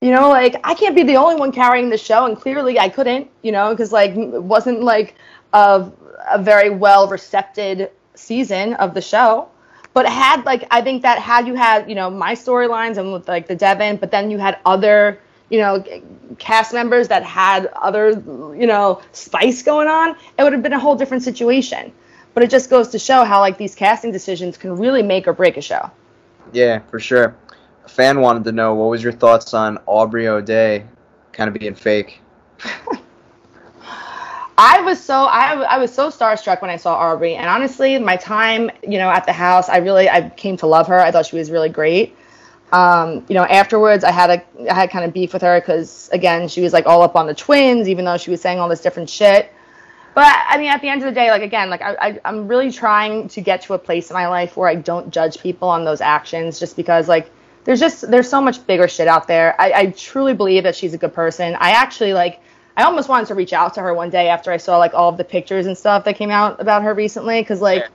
[0.00, 2.26] You know, like, I can't be the only one carrying the show.
[2.26, 5.16] And clearly I couldn't, you know, because, like, it wasn't like
[5.52, 5.90] a,
[6.30, 7.90] a very well recepted
[8.22, 9.48] season of the show
[9.94, 13.28] but had like I think that had you had you know my storylines and with
[13.28, 15.20] like the Devin, but then you had other
[15.50, 15.84] you know
[16.38, 18.10] cast members that had other
[18.56, 21.92] you know spice going on, it would have been a whole different situation.
[22.34, 25.34] But it just goes to show how like these casting decisions can really make or
[25.34, 25.90] break a show.
[26.52, 27.36] Yeah, for sure.
[27.84, 30.86] A fan wanted to know what was your thoughts on Aubrey O'Day
[31.32, 32.20] kind of being fake.
[34.64, 38.16] I was so I, I was so starstruck when I saw Aubrey, and honestly, my
[38.16, 41.00] time you know at the house, I really I came to love her.
[41.00, 42.16] I thought she was really great.
[42.70, 46.08] Um, you know, afterwards, I had a I had kind of beef with her because
[46.12, 48.68] again, she was like all up on the twins, even though she was saying all
[48.68, 49.50] this different shit.
[50.14, 52.46] But I mean, at the end of the day, like again, like I, I I'm
[52.46, 55.70] really trying to get to a place in my life where I don't judge people
[55.70, 57.28] on those actions, just because like
[57.64, 59.60] there's just there's so much bigger shit out there.
[59.60, 61.56] I, I truly believe that she's a good person.
[61.56, 62.38] I actually like
[62.76, 65.08] I almost wanted to reach out to her one day after I saw like all
[65.08, 67.88] of the pictures and stuff that came out about her recently because like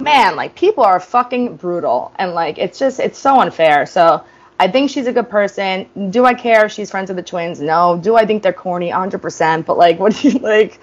[0.00, 4.24] man like people are fucking brutal and like it's just it's so unfair so
[4.58, 6.10] I think she's a good person.
[6.10, 7.60] Do I care if she's friends with the twins?
[7.60, 7.98] No.
[7.98, 8.90] Do I think they're corny?
[8.90, 9.66] 100%.
[9.66, 10.80] But like, what do you like?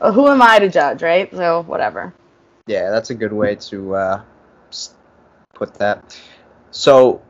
[0.00, 1.30] Who am I to judge, right?
[1.30, 2.14] So whatever.
[2.66, 4.22] Yeah, that's a good way to uh,
[5.52, 6.18] put that.
[6.70, 7.20] So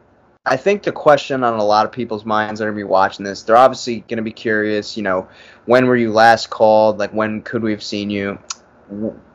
[0.46, 2.90] I think the question on a lot of people's minds that are going to be
[2.90, 5.28] watching this, they're obviously going to be curious, you know,
[5.66, 6.98] when were you last called?
[6.98, 8.38] Like, when could we have seen you?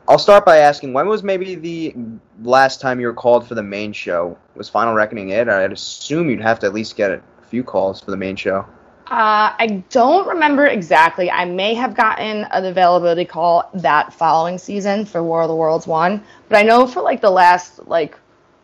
[0.08, 1.94] I'll start by asking, when was maybe the
[2.42, 4.38] last time you were called for the main show?
[4.54, 5.48] Was Final Reckoning it?
[5.48, 8.66] I'd assume you'd have to at least get a few calls for the main show.
[9.08, 11.30] Uh, I don't remember exactly.
[11.30, 15.86] I may have gotten an availability call that following season for War of the Worlds
[15.86, 18.18] 1, but I know for like the last like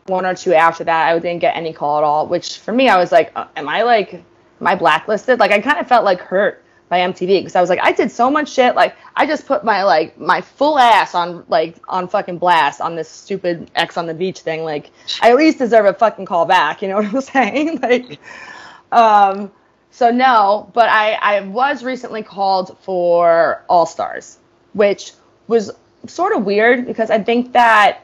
[0.07, 2.27] one or two after that, I didn't get any call at all.
[2.27, 5.39] Which for me, I was like, uh, am I like, am I blacklisted?
[5.39, 8.11] Like I kind of felt like hurt by MTV because I was like, I did
[8.11, 8.75] so much shit.
[8.75, 12.97] Like, I just put my like my full ass on like on fucking blast on
[12.97, 14.63] this stupid Ex on the beach thing.
[14.63, 14.91] Like,
[15.23, 16.83] I at least deserve a fucking call back.
[16.83, 17.81] You know what I'm saying?
[17.83, 18.21] like,
[18.93, 19.51] um,
[19.91, 24.37] so no, but I I was recently called for All Stars,
[24.75, 25.13] which
[25.49, 25.71] was
[26.07, 28.03] sort of weird because I think that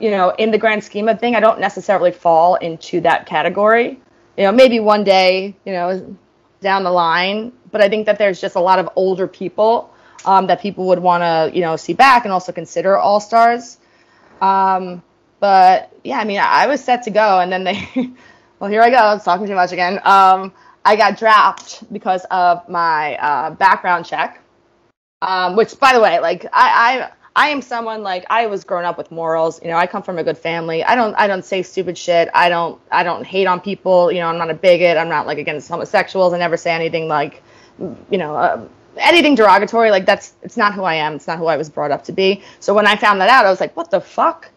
[0.00, 3.98] you know in the grand scheme of thing, I don't necessarily fall into that category.
[4.36, 6.14] You know, maybe one day, you know,
[6.60, 9.92] down the line, but I think that there's just a lot of older people
[10.24, 13.78] um, that people would want to, you know, see back and also consider all stars.
[14.40, 15.02] Um,
[15.40, 17.88] but yeah, I mean, I, I was set to go, and then they,
[18.60, 20.00] well, here I go, I was talking too much again.
[20.04, 20.52] Um,
[20.84, 24.40] I got dropped because of my uh, background check,
[25.22, 28.84] um, which, by the way, like I, I I am someone like I was grown
[28.84, 29.62] up with morals.
[29.62, 30.84] You know, I come from a good family.
[30.84, 32.28] I don't I don't say stupid shit.
[32.34, 34.12] I don't I don't hate on people.
[34.12, 34.98] You know, I'm not a bigot.
[34.98, 36.34] I'm not like against homosexuals.
[36.34, 37.42] I never say anything like,
[37.78, 38.66] you know, uh,
[38.96, 39.90] anything derogatory.
[39.90, 41.14] Like that's it's not who I am.
[41.14, 42.42] It's not who I was brought up to be.
[42.60, 44.50] So when I found that out, I was like, what the fuck?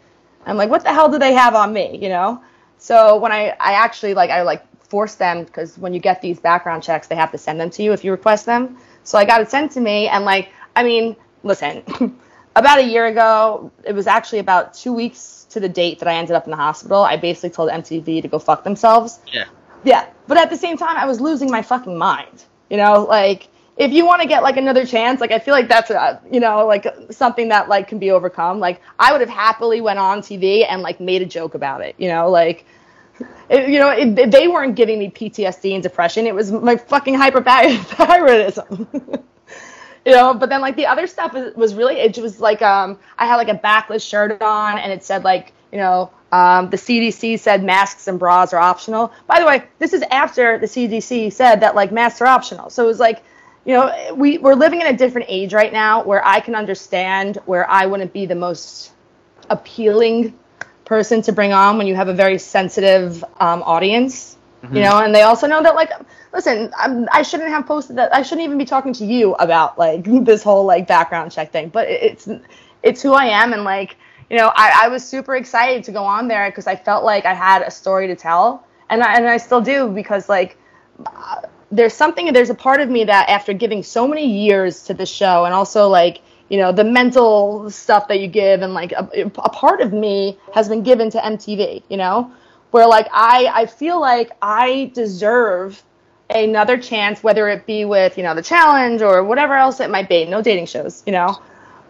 [0.45, 1.97] I'm like, what the hell do they have on me?
[2.01, 2.41] You know.
[2.77, 6.39] So when I I actually like I like forced them because when you get these
[6.39, 8.77] background checks, they have to send them to you if you request them.
[9.03, 11.83] So I got it sent to me, and like I mean, listen.
[12.55, 16.15] about a year ago, it was actually about two weeks to the date that I
[16.15, 17.03] ended up in the hospital.
[17.03, 19.19] I basically told MTV to go fuck themselves.
[19.31, 19.45] Yeah.
[19.83, 20.07] Yeah.
[20.27, 22.45] But at the same time, I was losing my fucking mind.
[22.69, 25.67] You know, like if you want to get like another chance, like I feel like
[25.67, 28.59] that's a, you know, like something that like can be overcome.
[28.59, 31.95] Like I would have happily went on TV and like made a joke about it.
[31.97, 32.65] You know, like.
[33.47, 36.27] It, you know, it, they weren't giving me PTSD and depression.
[36.27, 39.23] It was my fucking hyperthyroidism.
[40.05, 42.97] you know but then like the other stuff was, was really it was like um
[43.17, 46.77] i had like a backless shirt on and it said like you know um, the
[46.77, 51.31] cdc said masks and bras are optional by the way this is after the cdc
[51.31, 53.23] said that like masks are optional so it was like
[53.65, 57.37] you know we, we're living in a different age right now where i can understand
[57.45, 58.91] where i wouldn't be the most
[59.49, 60.37] appealing
[60.83, 64.75] person to bring on when you have a very sensitive um, audience mm-hmm.
[64.75, 65.91] you know and they also know that like
[66.35, 68.13] listen, I'm, I should not have posted that.
[68.13, 71.69] I shouldn't even be talking to you about like this whole like background check thing.
[71.69, 72.27] But it's
[72.83, 73.95] it's who I am, and like
[74.29, 77.25] you know, I, I was super excited to go on there because I felt like
[77.25, 80.57] I had a story to tell, and I, and I still do because like.
[81.05, 84.93] Uh, there's something there's a part of me that after giving so many years to
[84.93, 88.91] the show and also like you know the mental stuff that you give and like
[88.93, 92.31] a, a part of me has been given to MTV you know
[92.71, 95.83] where like I I feel like I deserve
[96.29, 100.09] another chance, whether it be with, you know, the challenge or whatever else it might
[100.09, 100.25] be.
[100.25, 101.41] No dating shows, you know.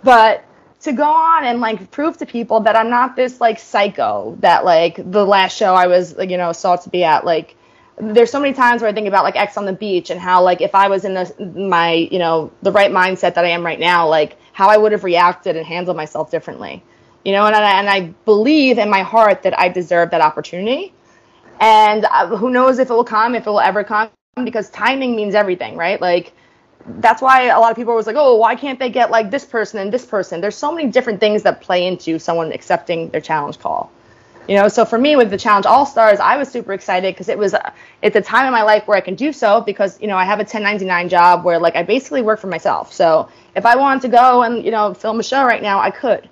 [0.04, 0.44] But
[0.86, 4.66] to go on and like prove to people that I'm not this like psycho that
[4.66, 7.26] like the last show I was, you know, sought to be at.
[7.26, 7.56] Like
[7.98, 10.44] there's so many times where I think about like Ex on the beach and how
[10.44, 13.66] like if I was in the my, you know, the right mindset that I am
[13.66, 16.84] right now, like how I would have reacted and handled myself differently.
[17.24, 20.94] You know, and I, and I believe in my heart that I deserve that opportunity.
[21.60, 24.10] And uh, who knows if it will come, if it will ever come
[24.44, 26.00] because timing means everything, right?
[26.00, 26.34] Like
[26.88, 29.46] that's why a lot of people was like, "Oh, why can't they get like this
[29.46, 33.22] person and this person?" There's so many different things that play into someone accepting their
[33.22, 33.92] challenge call.
[34.48, 37.30] You know, so for me with the challenge All Stars, I was super excited because
[37.30, 37.72] it was uh,
[38.04, 40.26] it's a time in my life where I can do so because you know I
[40.26, 42.94] have a 1099 job where like I basically work for myself.
[42.94, 45.90] So if I wanted to go and you know film a show right now, I
[45.90, 46.30] could,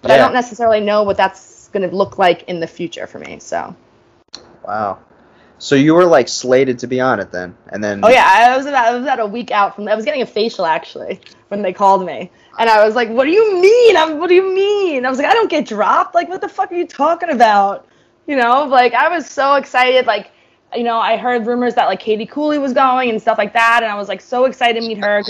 [0.00, 0.14] but yeah.
[0.14, 3.40] I don't necessarily know what that's going to look like in the future for me.
[3.40, 3.74] So.
[4.64, 4.98] Wow.
[5.58, 8.00] So you were like slated to be on it then, and then.
[8.04, 9.88] Oh yeah, I was about I was about a week out from.
[9.88, 13.24] I was getting a facial actually when they called me, and I was like, "What
[13.24, 13.96] do you mean?
[13.96, 16.14] I'm, what do you mean?" I was like, "I don't get dropped.
[16.14, 17.86] Like, what the fuck are you talking about?"
[18.26, 20.06] You know, like I was so excited.
[20.06, 20.30] Like,
[20.74, 23.82] you know, I heard rumors that like Katie Cooley was going and stuff like that,
[23.82, 25.22] and I was like so excited to meet her.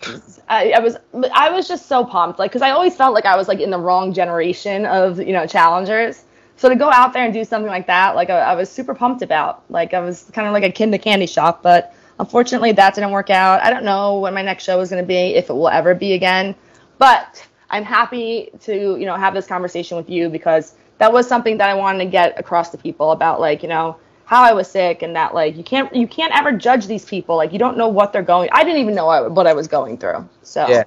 [0.00, 0.96] Cause I, I was
[1.32, 3.70] I was just so pumped, like, because I always felt like I was like in
[3.70, 6.24] the wrong generation of you know challengers
[6.56, 8.94] so to go out there and do something like that, like I, I was super
[8.94, 9.64] pumped about.
[9.70, 12.94] Like I was kind of like a kid in a candy shop, but unfortunately that
[12.94, 13.62] didn't work out.
[13.62, 15.94] I don't know when my next show is going to be, if it will ever
[15.94, 16.54] be again.
[16.98, 21.58] But I'm happy to you know have this conversation with you because that was something
[21.58, 23.96] that I wanted to get across to people about like you know
[24.26, 27.36] how I was sick and that like you can't you can't ever judge these people
[27.36, 28.48] like you don't know what they're going.
[28.52, 30.28] I didn't even know what I was going through.
[30.42, 30.84] So yeah.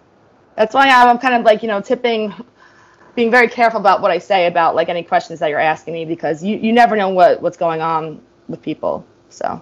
[0.56, 2.34] that's why I'm kind of like you know tipping
[3.18, 6.06] being very careful about what I say about like any questions that you're asking me
[6.06, 9.04] because you, you never know what, what's going on with people.
[9.30, 9.60] So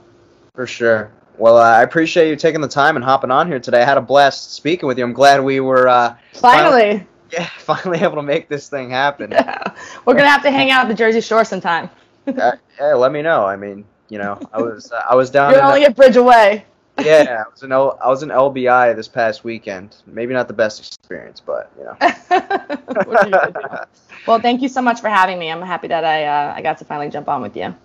[0.53, 1.11] for sure.
[1.37, 3.81] Well, uh, I appreciate you taking the time and hopping on here today.
[3.81, 5.05] I had a blast speaking with you.
[5.05, 9.31] I'm glad we were uh, finally, finally, yeah, finally able to make this thing happen.
[9.31, 9.73] Yeah.
[10.05, 11.89] We're gonna have to hang out at the Jersey Shore sometime.
[12.27, 13.45] uh, yeah, let me know.
[13.45, 15.53] I mean, you know, I was uh, I was down.
[15.53, 16.65] You're only the, a bridge away.
[17.03, 19.97] Yeah, I was an L- I was an LBI this past weekend.
[20.05, 21.97] Maybe not the best experience, but you know.
[24.27, 25.51] well, thank you so much for having me.
[25.51, 27.75] I'm happy that I uh, I got to finally jump on with you.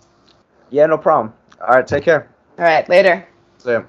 [0.71, 1.35] Yeah, no problem.
[1.61, 2.29] All right, take care.
[2.59, 3.27] All right, later.
[3.59, 3.83] See ya.